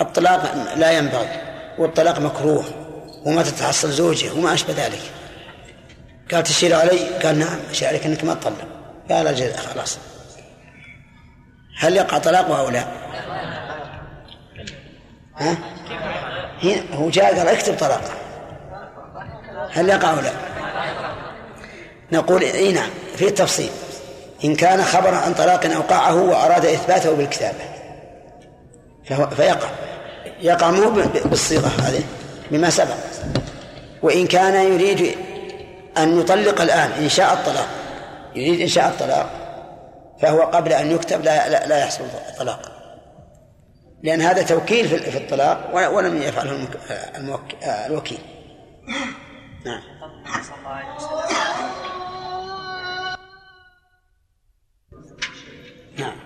[0.00, 1.28] الطلاق لا ينبغي
[1.78, 2.83] والطلاق مكروه.
[3.24, 5.00] وما تتحصل زوجه وما أشبه ذلك.
[6.32, 8.68] قال تشير علي؟ قال نعم أشير عليك أنك ما تطلق.
[9.10, 9.98] قال أجل خلاص.
[11.78, 12.84] هل يقع طلاقه أو لا؟
[15.36, 15.58] ها؟
[16.92, 18.12] هو جاء قال اكتب طلاقه
[19.70, 20.32] هل يقع أو لا؟
[22.12, 23.70] نقول إي نعم في التفصيل.
[24.44, 27.64] إن كان خبرا عن طلاق أوقعه وأراد إثباته بالكتابة
[29.36, 29.68] فيقع.
[30.40, 30.90] يقع مو
[31.24, 32.04] بالصيغة هذه.
[32.50, 32.96] بما سبق.
[34.02, 35.16] وإن كان يريد
[35.98, 37.68] أن يطلق الآن إنشاء الطلاق
[38.34, 39.30] يريد إنشاء الطلاق
[40.22, 42.74] فهو قبل أن يكتب لا, لا, لا يحصل الطلاق
[44.02, 46.68] لأن هذا توكيل في الطلاق ولم يفعله
[47.86, 48.18] الوكيل.
[49.64, 49.82] نعم.
[55.98, 56.23] نعم.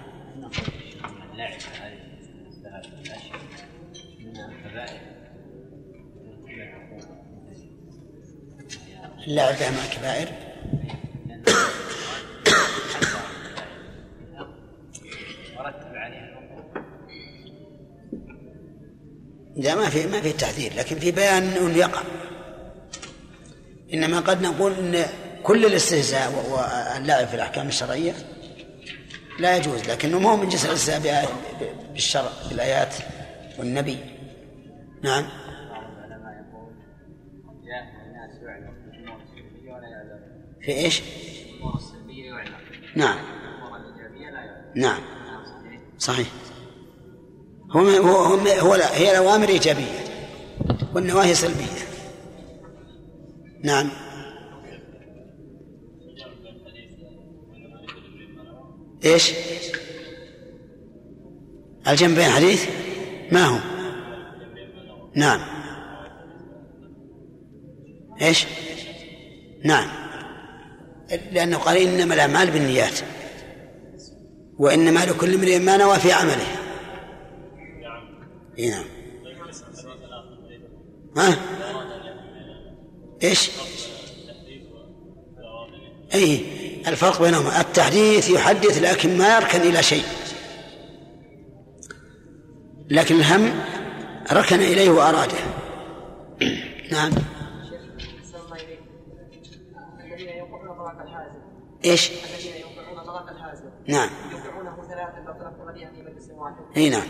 [9.29, 10.29] اللعب مع الكبائر.
[19.57, 22.03] لا ما في ما في تحذير لكن في بيان انه يقع.
[23.95, 25.07] إنما قد نقول إن
[25.43, 28.15] كل الاستهزاء واللعب في الأحكام الشرعية
[29.39, 31.33] لا يجوز لكنه مو من جنس الاستهزاء
[31.93, 32.95] بالشرع بالآيات
[33.59, 33.99] والنبي.
[35.03, 35.29] نعم.
[40.69, 41.03] في إيش؟
[42.97, 43.19] نعم
[44.77, 45.01] نعم
[45.99, 46.27] صحيح
[47.71, 50.05] هو هو هو هي الأوامر إيجابية
[50.95, 51.89] والنواهي سلبية
[53.63, 53.89] نعم
[59.05, 59.33] إيش؟
[61.89, 62.69] الجنبين حديث
[63.33, 63.59] ما هو؟
[65.15, 65.41] نعم
[68.23, 68.47] إيش؟
[69.65, 70.08] نعم
[71.33, 72.99] لأنه قال إنما الأعمال بالنيات
[74.59, 76.47] وإنما لكل امرئ ما نوى في عمله.
[78.59, 78.85] اي نعم.
[81.17, 81.37] ها؟
[83.23, 83.51] إيش؟
[86.15, 86.45] اي
[86.87, 87.61] الفرق بينهما.
[87.61, 90.05] التحديث يحدث لكن ما يركن إلى شيء.
[92.91, 93.61] لكن الهم
[94.33, 95.39] ركن إليه وأراده.
[96.93, 97.13] نعم.
[101.85, 104.11] إيش؟ الذين يوقعون طلاق الحازم نعم.
[104.31, 105.29] يوقعونه ثلاثة
[105.95, 107.03] في مجلس واحد إي نعم.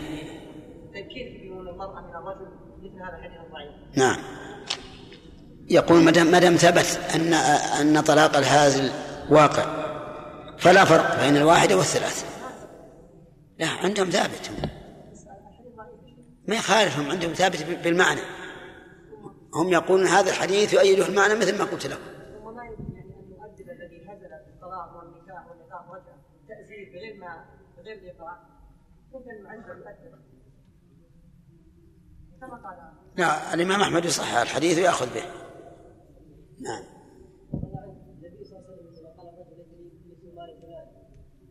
[0.93, 2.47] يكون المرأة من الرجل
[2.81, 4.17] مثل هذا الحديث الضعيف نعم.
[5.69, 7.33] يقول ما دام ثبت ان
[7.81, 8.91] أن طلاق الهازل
[9.29, 9.89] واقع.
[10.57, 12.25] فلا فرق بين الواحده والثلاث
[13.59, 14.51] لا عندهم ثابت.
[16.47, 18.21] ما يخالفهم عندهم ثابت بالمعنى.
[19.53, 22.18] هم يقولون هذا الحديث يؤيده المعنى مثل ما قلت لكم.
[26.93, 27.45] بغير ما
[27.77, 28.39] بغير الإقرار
[29.13, 30.19] ممكن عنده يؤدب
[32.41, 32.77] كما قال
[33.17, 35.25] لا الإمام أحمد يصحح الحديث ويأخذ به.
[36.59, 36.83] نعم.
[37.53, 40.87] النبي صلى الله عليه وسلم قال الرجل مثل مال فلان.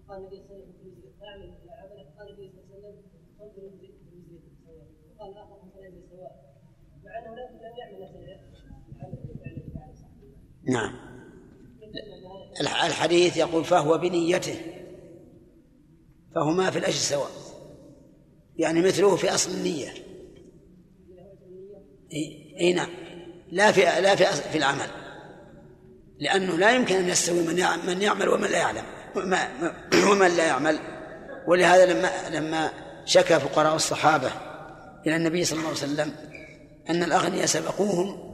[0.08, 2.02] قال النبي صلى الله عليه وسلم اعمل مثل عمله.
[2.18, 3.78] قال النبي صلى الله عليه وسلم
[4.66, 4.86] سواء
[5.16, 6.34] وقال الآخر فليس سواء
[7.04, 7.98] مع أنه لم يعمل
[10.68, 11.07] نعم.
[12.60, 14.56] الحديث يقول فهو بنيته
[16.34, 17.30] فهما في الأجر سواء
[18.56, 19.94] يعني مثله في أصل النية.
[22.60, 22.90] إي نعم.
[23.52, 24.88] لا في لا في في العمل
[26.18, 28.84] لأنه لا يمكن أن يستوي من من يعمل ومن لا يعلم
[30.10, 30.78] ومن لا يعمل.
[31.48, 32.70] ولهذا لما لما
[33.04, 34.30] شكى فقراء الصحابة
[35.06, 36.12] إلى النبي صلى الله عليه وسلم
[36.90, 38.27] أن الأغنياء سبقوهم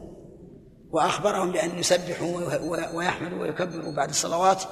[0.94, 2.40] وأخبرهم بأن يسبحوا
[2.94, 4.62] ويحمدوا ويكبروا بعد الصلوات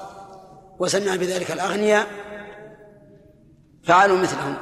[0.79, 2.07] وسمع بذلك الأغنياء
[3.83, 4.55] فعلوا مثلهم.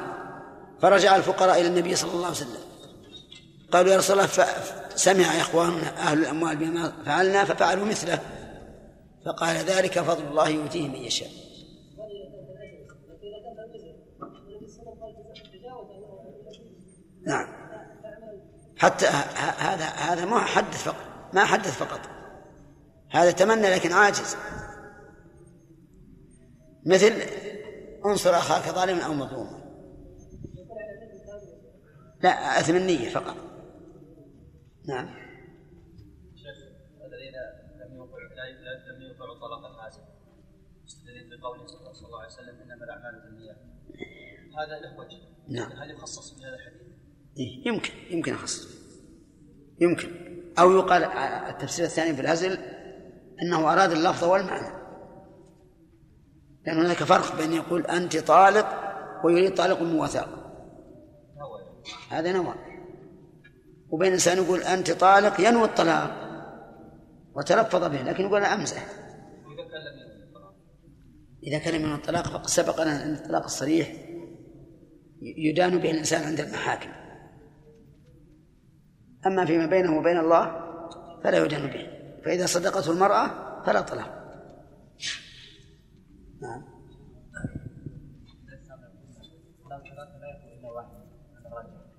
[0.80, 2.60] فرجع الفقراء إلى النبي صلى الله عليه وسلم.
[3.72, 4.28] قالوا يا رسول الله
[4.94, 8.18] سمع إخواننا أهل الأموال بما فعلنا ففعلوا مثله.
[9.26, 11.30] فقال ذلك فضل الله يؤتيه من يشاء.
[17.26, 17.48] نعم.
[18.78, 19.06] حتى
[19.58, 21.11] هذا هذا ما حدث فقط.
[21.34, 22.00] ما حدث فقط.
[23.10, 24.36] هذا تمنى لكن عاجز.
[26.86, 27.12] مثل
[28.06, 29.62] انصر أخاك ظالما أو مظلوما.
[32.22, 33.36] لا اثم النيه فقط.
[34.88, 35.08] نعم.
[37.06, 37.34] الذين
[37.80, 38.20] لم يوقعوا
[38.96, 40.02] لم يوقعوا طلاق الحاسب
[40.84, 43.56] مستدلين بقوله صلى الله عليه وسلم إنما الأعمال بالنيات.
[44.58, 45.18] هذا له وجه.
[45.48, 45.72] نعم.
[45.72, 46.82] هل يخصص بهذا الحديث؟
[47.38, 48.68] إيه يمكن يمكن يخصص.
[49.80, 50.31] يمكن.
[50.58, 51.04] أو يقال
[51.48, 52.58] التفسير الثاني في الهزل
[53.42, 54.82] أنه أراد اللفظ والمعنى.
[56.66, 58.66] لأن هناك فرق بين يقول أنت طالق
[59.24, 60.28] ويريد طالق المواثاق
[62.10, 62.54] هذا نوى
[63.90, 66.10] وبين إنسان يقول أنت طالق ينوي الطلاق
[67.34, 68.86] وتلفظ به لكن يقول أنا أمزح.
[71.46, 73.92] إذا كان من الطلاق فقد سبق لنا أن الطلاق الصريح
[75.22, 76.90] يدان به الإنسان عند المحاكم.
[79.26, 80.62] أما فيما بينه وبين الله
[81.24, 81.86] فلا يدان به.
[82.24, 83.30] فإذا صدقته المرأة
[83.62, 84.22] فلا طلاق.
[86.42, 86.62] نعم.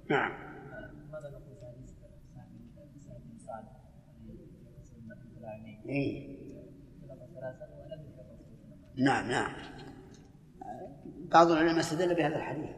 [0.09, 0.31] نعم.
[5.89, 6.33] إيه؟
[8.95, 9.53] نعم نعم.
[11.31, 12.69] بعض العلماء استدل بهذا الحديث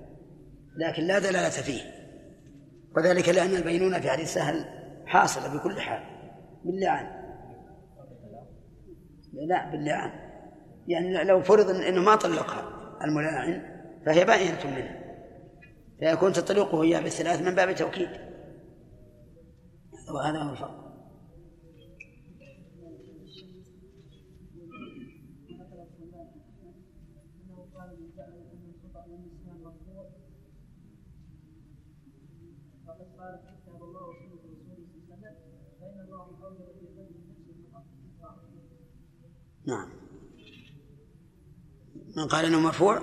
[0.76, 1.95] لكن لا دلالة فيه.
[2.98, 4.66] وذلك لأن البينونة في حديث سهل
[5.06, 6.04] حاصلة بكل حال
[6.64, 7.26] باللعان.
[9.34, 10.12] لا باللعان.
[10.88, 12.64] يعني لو فرض إنه ما طلقها
[13.04, 13.62] الملاعن
[14.06, 15.06] فهي بائنة منه.
[16.00, 18.10] فيكون تطلقه إياه بالثلاث من باب التوكيد
[20.10, 20.86] وهذا هو الفرق
[39.68, 39.90] نعم
[42.16, 43.02] من قال إنه مرفوع؟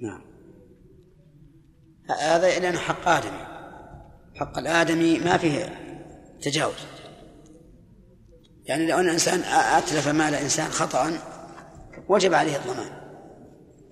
[0.00, 0.22] نعم.
[2.20, 3.46] هذا لأنه حق آدمي.
[4.36, 5.64] حق الآدمي ما فيه
[6.42, 6.74] تجاوز.
[8.64, 9.40] يعني لو أن الإنسان
[9.78, 11.18] أتلف مال إنسان خطأ
[12.08, 12.99] وجب عليه الضمان.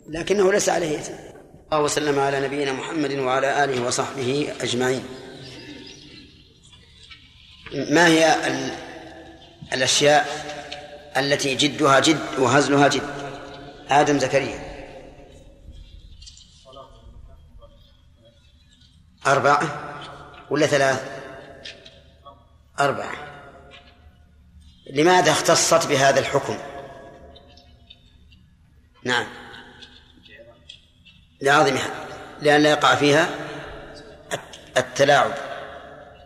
[0.09, 1.15] لكنه ليس عليه إثم.
[1.73, 5.05] الله وسلم على نبينا محمد وعلى آله وصحبه أجمعين.
[7.75, 8.37] ما هي
[9.73, 10.27] الأشياء
[11.17, 13.03] التي جدها جد وهزلها جد؟
[13.91, 14.69] آدم زكريا.
[19.27, 19.95] أربعة
[20.51, 21.03] ولا ثلاث
[22.81, 23.13] أربعة.
[24.91, 26.59] لماذا اختصت بهذا الحكم؟
[29.05, 29.48] نعم.
[31.43, 32.07] لعظمها
[32.43, 33.29] لأن لا يقع فيها
[34.77, 35.33] التلاعب.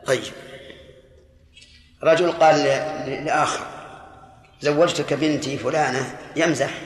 [0.06, 0.32] طيب.
[2.02, 2.64] رجل قال
[3.24, 3.66] لآخر
[4.60, 6.80] زوجتك بنتي فلانة يمزح؟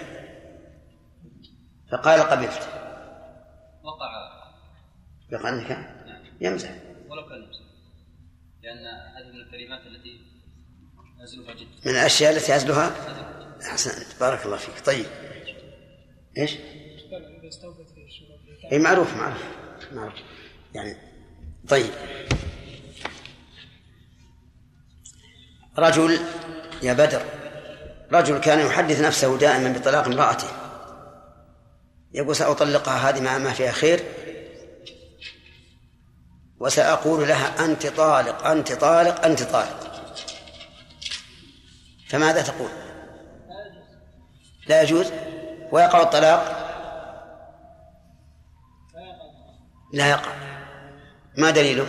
[1.92, 2.68] فقال قبلت.
[3.82, 4.10] وقع.
[5.30, 5.78] بقلبك
[6.40, 6.70] يمزح.
[7.08, 7.60] ولو كان يمزح.
[8.62, 8.86] لأن
[9.16, 10.20] هذه من الكلمات التي
[11.22, 12.90] يزلها جدا من الأشياء التي أزلها
[13.70, 14.20] أحسنت.
[14.20, 14.86] بارك الله فيك.
[14.86, 15.06] طيب.
[16.38, 16.52] إيش؟
[18.72, 19.42] اي معروف معروف
[19.92, 20.14] معروف.
[20.74, 20.96] يعني
[21.68, 21.90] طيب.
[25.78, 26.20] رجل
[26.82, 27.22] يا بدر
[28.12, 30.48] رجل كان يحدث نفسه دائما بطلاق امرأته.
[32.12, 34.04] يقول سأطلقها هذه مع ما فيها خير.
[36.60, 39.92] وسأقول لها أنت طالق أنت طالق أنت طالق.
[42.08, 42.70] فماذا تقول؟
[44.66, 45.06] لا يجوز.
[45.72, 46.55] ويقع الطلاق.
[49.92, 50.32] لا يقع.
[51.38, 51.86] ما دليله؟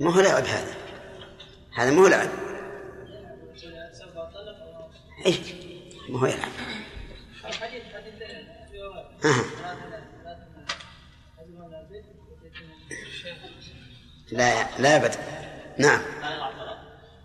[0.00, 0.74] ما هو لعب هذا.
[1.74, 2.28] هذا ما هو لعب.
[5.26, 5.34] اي
[6.08, 6.50] ما هو يلعب.
[9.24, 9.44] ها.
[14.32, 15.18] لا لا ابدا
[15.78, 16.02] نعم.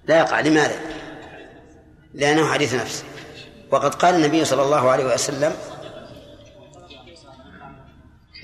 [0.06, 0.40] لا يقع.
[0.40, 0.80] لماذا؟
[2.14, 3.06] لأنه حديث نفس.
[3.72, 5.56] وقد قال النبي صلى الله عليه وسلم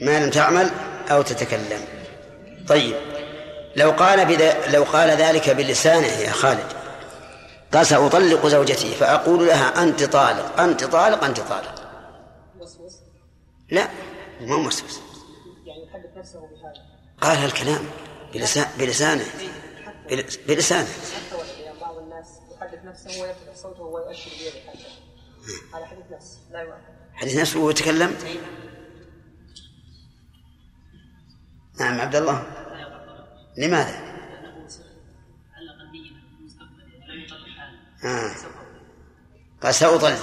[0.02, 0.72] ما لم تعمل
[1.12, 1.82] أو تتكلم.
[2.68, 2.96] طيب
[3.76, 6.74] لو قال بدا لو قال ذلك بلسانه يا خالد
[7.74, 11.76] قال سأطلق زوجتي فأقول لها أنت طالق أنت طالق أنت طالق.
[13.72, 13.88] لا
[14.42, 15.00] ما موسوس
[15.66, 15.86] يعني
[17.22, 17.86] قال هالكلام
[18.34, 19.26] بلسان بلسانه.
[20.10, 20.88] بل- بلسانه.
[20.88, 22.26] حتى يعني بعض الناس
[22.62, 24.80] يحدث نفسه ويرفع صوته ويؤشر بيده
[25.74, 28.16] هذا حديث نفس لا يؤثر حديث نفسه وهو يتكلم؟
[31.80, 32.44] نعم عبد الله.
[33.58, 34.16] لماذا؟
[38.06, 38.32] آه.
[39.64, 40.20] قال سأطلق.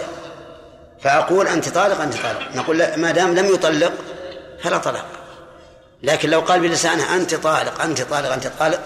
[1.01, 2.57] فأقول أنت طالق أنت طالق.
[2.57, 3.93] نقول ما دام لم يطلق
[4.63, 5.23] فلا طلاق.
[6.03, 8.81] لكن لو قال بلسانه أنت طالق أنت طالق أنت طالق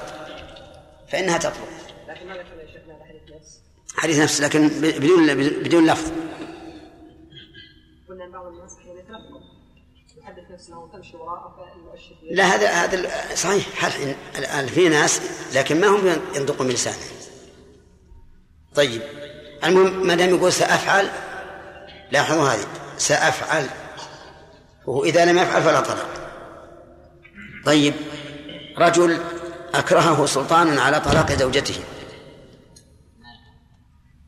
[1.09, 1.69] فإنها تطلق
[2.09, 3.61] لكن ماذا كان يا شيخنا هذا حديث نفس
[3.97, 6.11] حديث نفس لكن بدون بدون لفظ.
[8.09, 9.43] قلنا بعض الناس يتلفظ
[10.17, 11.57] يحدث نفسه وتمشي وراءه
[12.31, 13.67] لا هذا هذا صحيح.
[14.39, 15.21] الآن في ناس
[15.55, 16.97] لكن ما هم ينطقون بلسانه
[18.75, 19.03] طيب.
[19.65, 21.09] المهم ما دام يقول سأفعل
[22.11, 22.67] لاحظوا هذه.
[22.99, 23.67] سأفعل.
[24.87, 26.09] وهو إذا لم يفعل فلا طلاق.
[27.65, 27.95] طيب.
[28.79, 29.21] رجل
[29.75, 31.85] أكرهه سلطان على طلاق زوجته.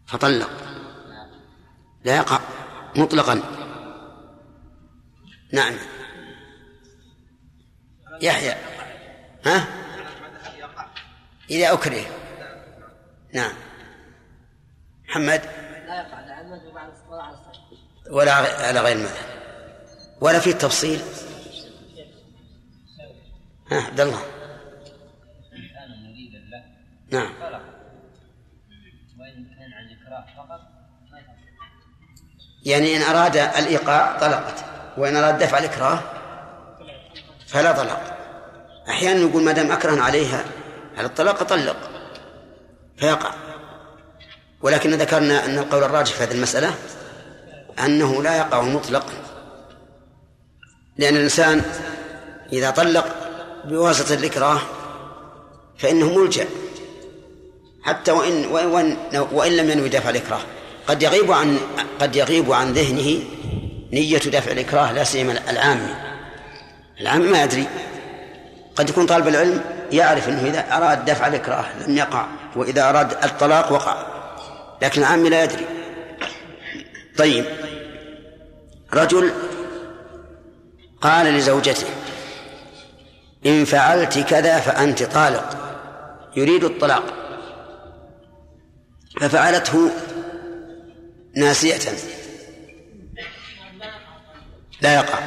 [0.08, 0.50] فطلق.
[2.04, 2.40] لا يقع
[2.96, 3.42] مطلقا.
[5.52, 5.76] نعم.
[8.22, 8.54] يحيى.
[9.46, 9.66] ها؟
[11.50, 12.04] إذا أكره.
[13.34, 13.52] نعم.
[15.08, 15.42] محمد؟
[15.86, 16.60] لا يقع لا على
[17.08, 17.78] ولا على الصحيح
[18.10, 19.38] ولا على غير المذهب
[20.20, 21.00] ولا في تفصيل
[23.70, 24.22] ها عبد الله.
[27.10, 27.32] نعم.
[32.64, 34.64] يعني إن أراد الإيقاع طلقت
[34.96, 35.98] وإن أراد دفع الإكراه
[37.46, 38.18] فلا طلاق.
[38.88, 40.44] أحيانا يقول ما دام أكره عليها
[40.96, 41.76] على الطلاق؟ طلق.
[42.96, 43.30] فيقع.
[44.62, 46.74] ولكن ذكرنا أن القول الراجح في هذه المسألة
[47.84, 49.12] أنه لا يقع مطلقا.
[50.96, 51.62] لأن الإنسان
[52.52, 53.06] إذا طلق
[53.64, 54.60] بواسطة الإكراه
[55.78, 56.46] فإنه ملجأ.
[57.82, 58.96] حتى وإن, وإن,
[59.32, 60.40] وإن لم ينوي دفع الإكراه.
[60.88, 61.58] قد يغيب عن
[62.00, 63.20] قد يغيب عن ذهنه
[63.92, 65.94] نية دفع الإكراه لا سيما العامي
[67.00, 67.66] العامي ما يدري.
[68.76, 73.72] قد يكون طالب العلم يعرف أنه إذا أراد دفع الإكراه لم يقع وإذا أراد الطلاق
[73.72, 74.06] وقع.
[74.82, 75.64] لكن العامي لا يدري.
[77.18, 77.44] طيب.
[78.94, 79.32] رجل
[81.00, 81.86] قال لزوجته
[83.46, 85.56] إن فعلت كذا فأنت طالق
[86.36, 87.04] يريد الطلاق.
[89.20, 89.90] ففعلته
[91.38, 91.92] ناسية.
[94.80, 95.18] لا يقع.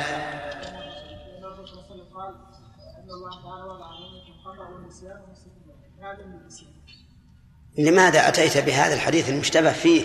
[7.78, 10.04] لماذا أتيت بهذا الحديث المشتبه فيه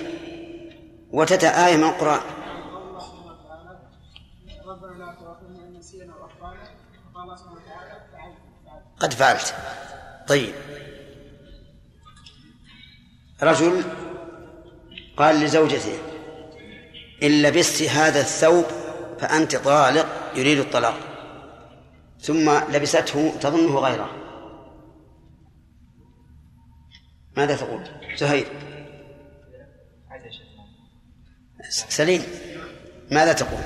[1.11, 2.21] وتتى آية من القرآن؟
[9.01, 9.55] قد فعلت.
[10.29, 10.55] طيب.
[13.43, 13.85] رجل
[15.17, 15.99] قال لزوجته
[17.23, 18.65] إن لبست هذا الثوب
[19.19, 20.99] فأنت طالق يريد الطلاق.
[22.21, 24.11] ثم لبسته تظنه غيره.
[27.37, 27.85] ماذا تقول؟
[28.17, 28.47] زهير.
[31.69, 32.23] سليم
[33.11, 33.61] ماذا تقول؟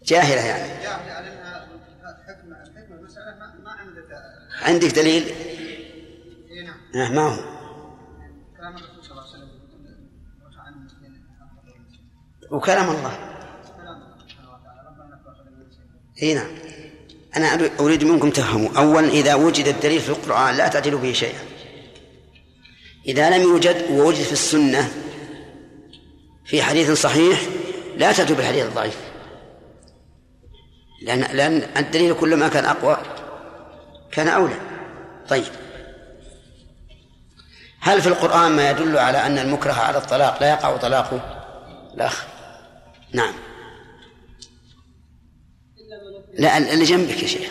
[3.63, 4.11] ما عمدت
[4.61, 5.23] عندك دليل؟
[6.51, 6.77] إي نعم.
[6.95, 7.61] آه، ما هو؟
[12.51, 13.37] وكلام الله.
[16.21, 16.51] إي نعم.
[17.35, 18.69] أنا أريد منكم تفهموا.
[18.77, 21.39] أولا إذا وجد الدليل في القرآن لا تعجلوا به شيئا.
[23.05, 24.91] إذا لم يوجد ووجد في السنة
[26.45, 27.41] في حديث صحيح
[27.97, 29.10] لا تأتوا بالحديث الضعيف.
[31.01, 32.97] لأن لأن الدليل كلما كان أقوى
[34.11, 34.55] كان أولى.
[35.29, 35.45] طيب.
[37.79, 41.41] هل في القرآن ما يدل على أن المكره على الطلاق لا يقع طلاقه؟
[41.95, 42.09] لا
[43.13, 43.33] نعم.
[46.33, 47.49] لا اللي جنبك يا شيخ.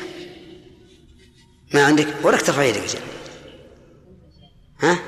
[1.74, 3.00] ما عندك؟ ولك ترفع يدك شيخ.
[4.80, 4.98] ها؟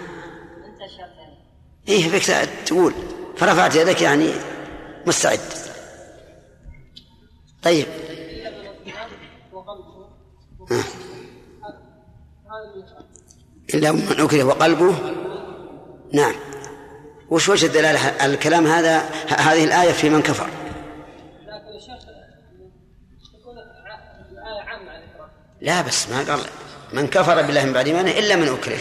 [1.89, 2.95] إيه فيك تقول.
[3.37, 4.31] فرفعت يدك يعني
[5.07, 5.41] مستعد.
[7.63, 7.87] طيب.
[10.71, 10.85] ها.
[13.75, 14.95] إلا من أكره وقلبه
[16.13, 16.35] نعم.
[17.31, 18.99] وش وجه الدلالة؟ الكلام هذا
[19.29, 20.53] هذه الآية في من كفر؟ لكن
[23.41, 25.31] تكون الآية عامة الإكراه
[25.61, 26.41] لا بس ما قال
[26.93, 28.79] من كفر بالله من بعد إيمانه إلا من أكره.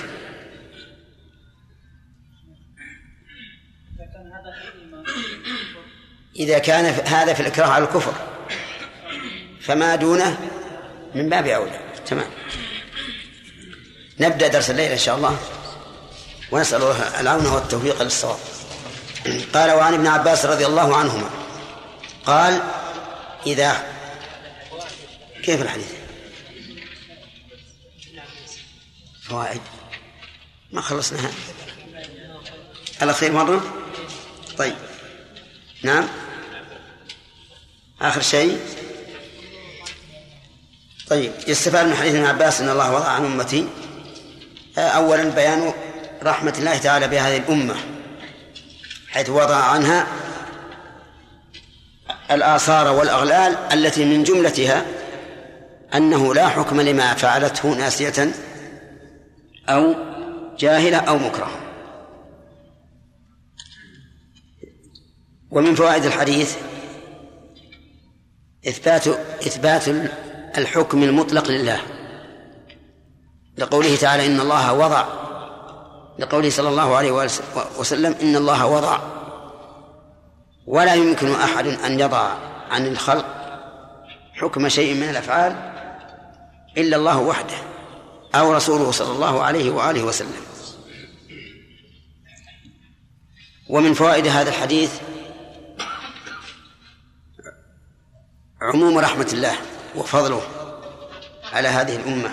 [6.36, 8.14] إذا كان هذا في الإكراه على الكفر
[9.62, 10.51] فما دونه
[11.16, 11.80] من باب أولى.
[12.06, 12.30] تمام.
[14.20, 15.40] نبدأ درس الليلة إن شاء الله.
[16.52, 18.40] ونسأل الله العون والتوفيق للصواب.
[19.54, 21.30] قال وعن ابن عباس رضي الله عنهما.
[22.26, 22.62] قال
[23.46, 23.84] إذا
[25.44, 25.92] كيف الحديث؟
[29.24, 29.62] فوائد.
[30.72, 31.32] ما خلصناها.
[33.02, 33.62] الأخير مرة.
[34.58, 34.76] طيب.
[35.84, 36.08] نعم.
[38.02, 38.60] آخر شيء.
[41.12, 43.68] طيب يستفاد من حديث ابن عباس أن الله وضع عن أمتي.
[44.78, 45.74] أولا بيان
[46.24, 47.76] رحمة الله تعالى بهذه الأمة
[49.10, 50.08] حيث وضع عنها
[52.32, 54.86] الآثار والأغلال التي من جملتها
[55.96, 58.32] أنه لا حكم لما فعلته ناسية
[59.70, 59.96] أو
[60.60, 61.60] جاهلة أو مكرهة.
[65.52, 66.56] ومن فوائد الحديث
[68.68, 69.08] إثبات
[69.48, 69.90] إثبات
[70.58, 71.80] الحكم المطلق لله.
[73.58, 75.06] لقوله تعالى إن الله وضع
[76.20, 77.12] لقوله صلى الله عليه
[77.80, 79.00] وسلم إن الله وضع.
[80.68, 82.38] ولا يمكن أحد أن يضع
[82.70, 83.26] عن الخلق
[84.34, 85.56] حكم شيء من الأفعال
[86.78, 87.58] إلا الله وحده
[88.36, 90.42] أو رسوله صلى الله عليه وآله وسلم.
[93.70, 94.92] ومن فوائد هذا الحديث
[98.62, 99.56] عموم رحمة الله.
[99.96, 100.42] وفضله
[101.54, 102.30] على هذه الأمة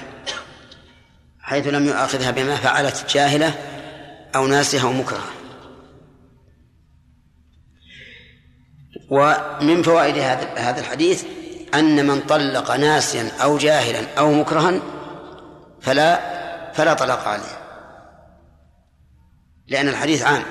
[1.40, 3.54] حيث لم يؤاخذها بما فعلت جاهلة
[4.34, 5.30] أو ناسها أو مكرهة.
[9.10, 11.24] ومن فوائد هذا هذا الحديث
[11.74, 14.80] أن من طلق ناسيا أو جاهلا أو مكرها
[15.80, 16.20] فلا
[16.72, 17.58] فلا طلاق عليه.
[19.66, 20.42] لأن الحديث عام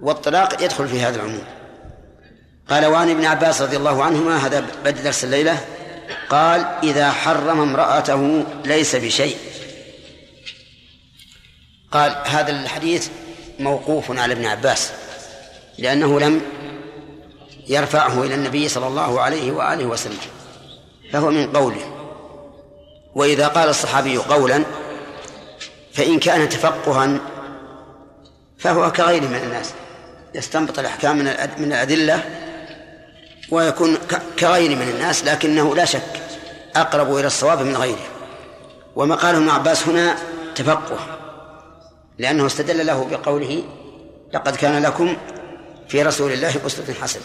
[0.00, 1.44] والطلاق يدخل في هذا العموم.
[2.70, 5.64] قال وعن ابن عباس رضي الله عنهما هذا بدء درس الليلة
[6.30, 9.36] قال إذا حرم امرأته ليس بشيء.
[11.92, 13.08] قال هذا الحديث
[13.58, 14.92] موقوف على ابن عباس
[15.78, 16.40] لأنه لم
[17.68, 20.18] يرفعه إلى النبي صلى الله عليه وآله وسلم
[21.12, 21.94] فهو من قوله.
[23.14, 24.64] وإذا قال الصحابي قولا
[25.92, 27.18] فإن كان تفقها
[28.58, 29.72] فهو كغيره من الناس
[30.34, 31.24] يستنبط الأحكام من
[31.58, 32.47] من الأدلة
[33.50, 33.98] ويكون
[34.38, 36.22] كغيره من الناس لكنه لا شك
[36.76, 38.06] أقرب إلى الصواب من غيره.
[38.96, 40.16] وما قاله ابن عباس هنا
[40.54, 40.98] تفقه
[42.18, 43.64] لأنه استدل له بقوله
[44.34, 45.16] لقد كان لكم
[45.88, 47.22] في رسول الله أسوة حسنة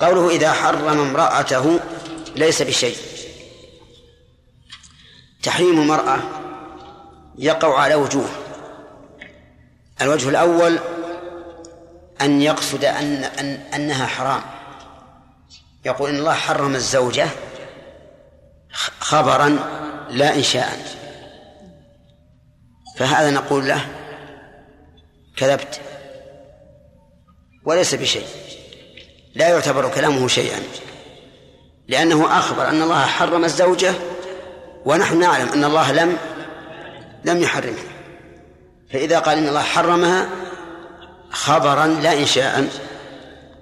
[0.00, 1.80] قوله إذا حرم امرأته
[2.36, 2.96] ليس بشيء
[5.42, 6.18] تحريم المرأة
[7.38, 8.28] يقع على وجوه.
[10.00, 10.78] الوجه الأول
[12.20, 14.42] أن يقصد أن, أن أنها حرام.
[15.84, 17.28] يقول إن الله حرم الزوجة
[19.00, 19.58] خبرا
[20.10, 20.78] لا إنشاء.
[22.96, 23.86] فهذا نقول له
[25.36, 25.80] كذبت.
[27.64, 28.26] وليس بشيء.
[29.34, 30.60] لا يعتبر كلامه شيئا.
[31.88, 33.94] لأنه أخبر أن الله حرم الزوجة
[34.84, 36.18] ونحن نعلم أن الله لم
[37.24, 37.92] لم يحرمها.
[38.92, 40.28] فإذا قال إن الله حرمها
[41.30, 42.68] خبرا لا إنشاء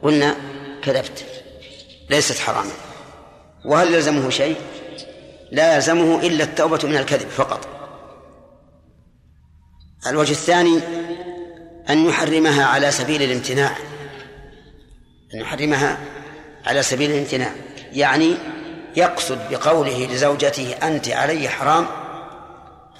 [0.02, 0.36] قلنا
[0.82, 1.29] كذبت.
[2.10, 2.72] ليست حراما.
[3.64, 4.56] وهل يلزمه شيء؟
[5.52, 7.68] لا يلزمه إلا التوبة من الكذب فقط.
[10.06, 10.80] الوجه الثاني
[11.90, 13.76] أن يحرمها على سبيل الامتناع.
[15.34, 15.98] أن يحرمها
[16.66, 17.52] على سبيل الامتناع.
[17.92, 18.36] يعني
[18.96, 21.86] يقصد بقوله لزوجته أنت علي حرام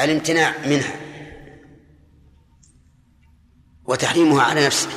[0.01, 0.95] الامتناع منها.
[3.85, 4.89] وتحريمها على نفسه.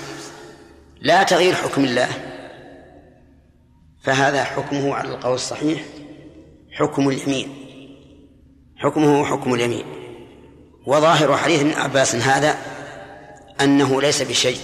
[1.02, 2.32] لا تغيير حكم الله.
[4.04, 5.82] فهذا حكمه على القول الصحيح
[6.72, 7.50] حكم اليمين.
[8.78, 9.86] حكمه حكم اليمين.
[10.88, 12.58] وظاهر حديث ابن عباس هذا
[13.62, 14.60] أنه ليس بشيء.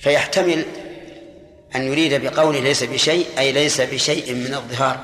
[0.00, 0.64] فيحتمل
[1.74, 5.00] أن يريد بقوله ليس بشيء أي ليس بشيء من الظهار.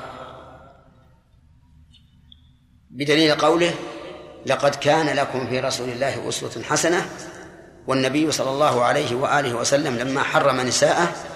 [2.91, 3.73] بدليل قوله
[4.45, 7.09] لقد كان لكم في رسول الله أسوة حسنة
[7.87, 11.34] والنبي صلى الله عليه وآله وسلم لما حرم نساءه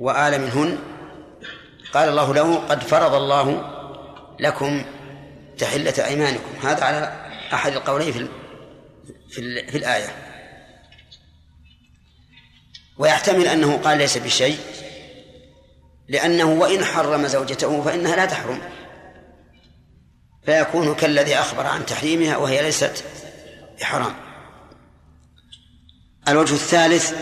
[0.00, 0.78] وآل منهن.
[1.92, 3.64] قال الله له قد فرض الله
[4.40, 4.84] لكم
[5.58, 6.66] تحلة أيمانكم.
[6.66, 8.28] هذا على أحد القولين في
[9.30, 10.08] في, في الآية.
[12.98, 14.58] ويحتمل أنه قال ليس بشيء
[16.08, 18.60] لأنه وإن حرم زوجته فإنها لا تحرم.
[20.46, 23.04] فيكون كالذي أخبر عن تحريمها وهي ليست
[23.80, 24.14] بحرام.
[26.28, 27.14] الوجه الثالث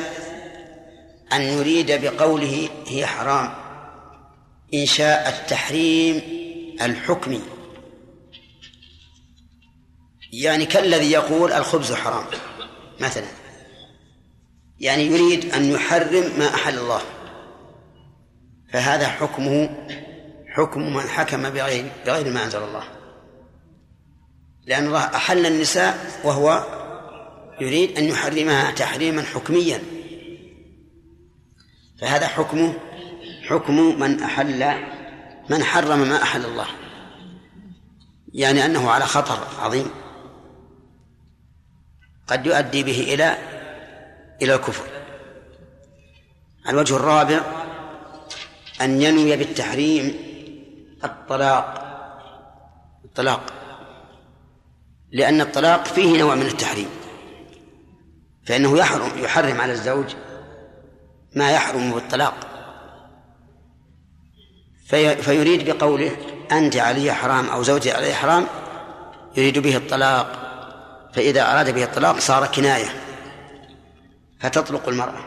[1.32, 3.54] أن يريد بقوله هي حرام
[4.74, 6.22] إنشاء التحريم
[6.82, 7.40] الحكمي
[10.32, 12.24] يعني كالذي يقول الخبز حرام
[13.00, 13.26] مثلا.
[14.80, 17.00] يعني يريد أن يحرم ما أحل الله.
[18.72, 19.86] فهذا حكمه
[20.46, 22.84] حكم من حكم بغير بغير ما أنزل الله.
[24.66, 26.64] لأن الله أحل النساء وهو
[27.60, 29.82] يريد أن يحرمها تحريما حكميا.
[32.00, 32.74] فهذا حكمه
[33.48, 34.74] حكم من أحل
[35.50, 36.66] من حرم ما أحل الله.
[38.34, 39.90] يعني أنه على خطر عظيم.
[42.26, 43.38] قد يؤدي به إلى
[44.42, 44.84] إلى الكفر.
[46.68, 47.40] الوجه الرابع
[48.80, 50.14] أن ينوي بالتحريم
[51.04, 51.82] الطلاق.
[53.04, 53.52] الطلاق.
[55.12, 56.88] لأن الطلاق فيه نوع من التحريم.
[58.46, 60.14] فإنه يحرم يحرم على الزوج
[61.36, 62.34] ما يحرم بالطلاق
[64.86, 66.16] في فيريد بقوله
[66.52, 68.46] أنت علي حرام أو زوجي علي حرام
[69.36, 70.42] يريد به الطلاق.
[71.14, 72.88] فإذا أراد به الطلاق صار كناية.
[74.40, 75.24] فتطلق المرأة.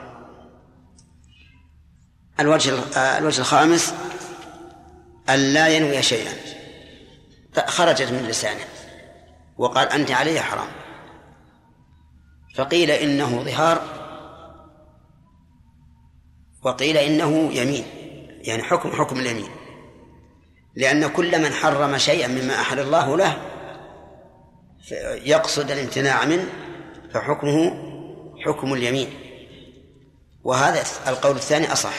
[2.40, 3.94] الوجه الوجه الخامس
[5.30, 6.34] أن لا ينوي شيئا.
[7.68, 8.66] خرجت من لسانه
[9.58, 10.68] وقال أنت علي حرام.
[12.56, 13.99] فقيل إنه ظهار
[16.70, 17.84] وقيل إنه يمين
[18.42, 19.50] يعني حكم حكم اليمين.
[20.76, 23.38] لأن كل من حرم شيئا مما أحل الله له
[25.26, 26.46] يقصد الامتناع منه
[27.14, 27.74] فحكمه
[28.46, 29.10] حكم اليمين.
[30.44, 31.94] وهذا القول الثاني أصح.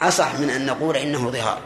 [0.00, 1.60] أصح من أن نقول إنه ظهار.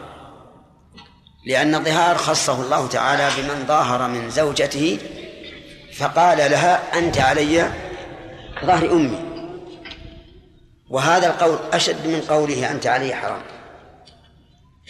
[1.45, 4.99] لأن الظهار خصه الله تعالى بمن ظاهر من زوجته
[5.93, 7.71] فقال لها أنت علي
[8.65, 9.32] ظهر أمي.
[10.93, 13.41] وهذا القول أشد من قوله أنت علي حرام.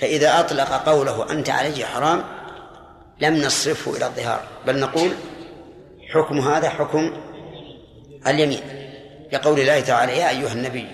[0.02, 2.24] فإذا أطلق قوله أنت علي حرام
[3.20, 5.12] لم نصرفه إلى الظهار بل نقول
[6.14, 7.14] حكم هذا حكم
[8.28, 8.62] اليمين.
[9.34, 10.88] لقول الله تعالى يا أيها النبي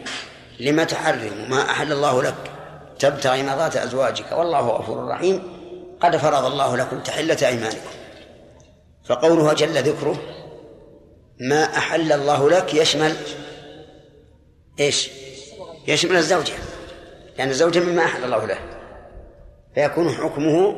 [0.60, 2.52] لم تحرم ما أحل الله لك؟
[2.99, 5.44] تبتغي مرضات أزواجك والله غفور رحيم.
[5.99, 7.90] قد فرض الله لكم تحلة أيمانكم.
[9.06, 10.19] فقوله جل ذكره
[11.40, 13.15] ما أحل الله لك يشمل
[14.80, 15.10] إيش؟
[15.88, 16.53] يشمل الزوجة
[17.38, 18.60] لأن الزوجة مما أحل الله له.
[19.76, 20.76] فيكون حكمه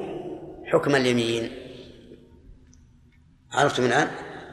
[0.65, 1.51] حكم اليمين.
[3.51, 4.11] عرفتم الآن؟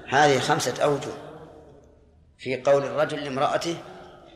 [0.08, 1.12] هذه خمسة أوجه
[2.38, 3.76] في قول الرجل لامرأته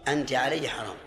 [0.08, 1.01] أنت علي حرام.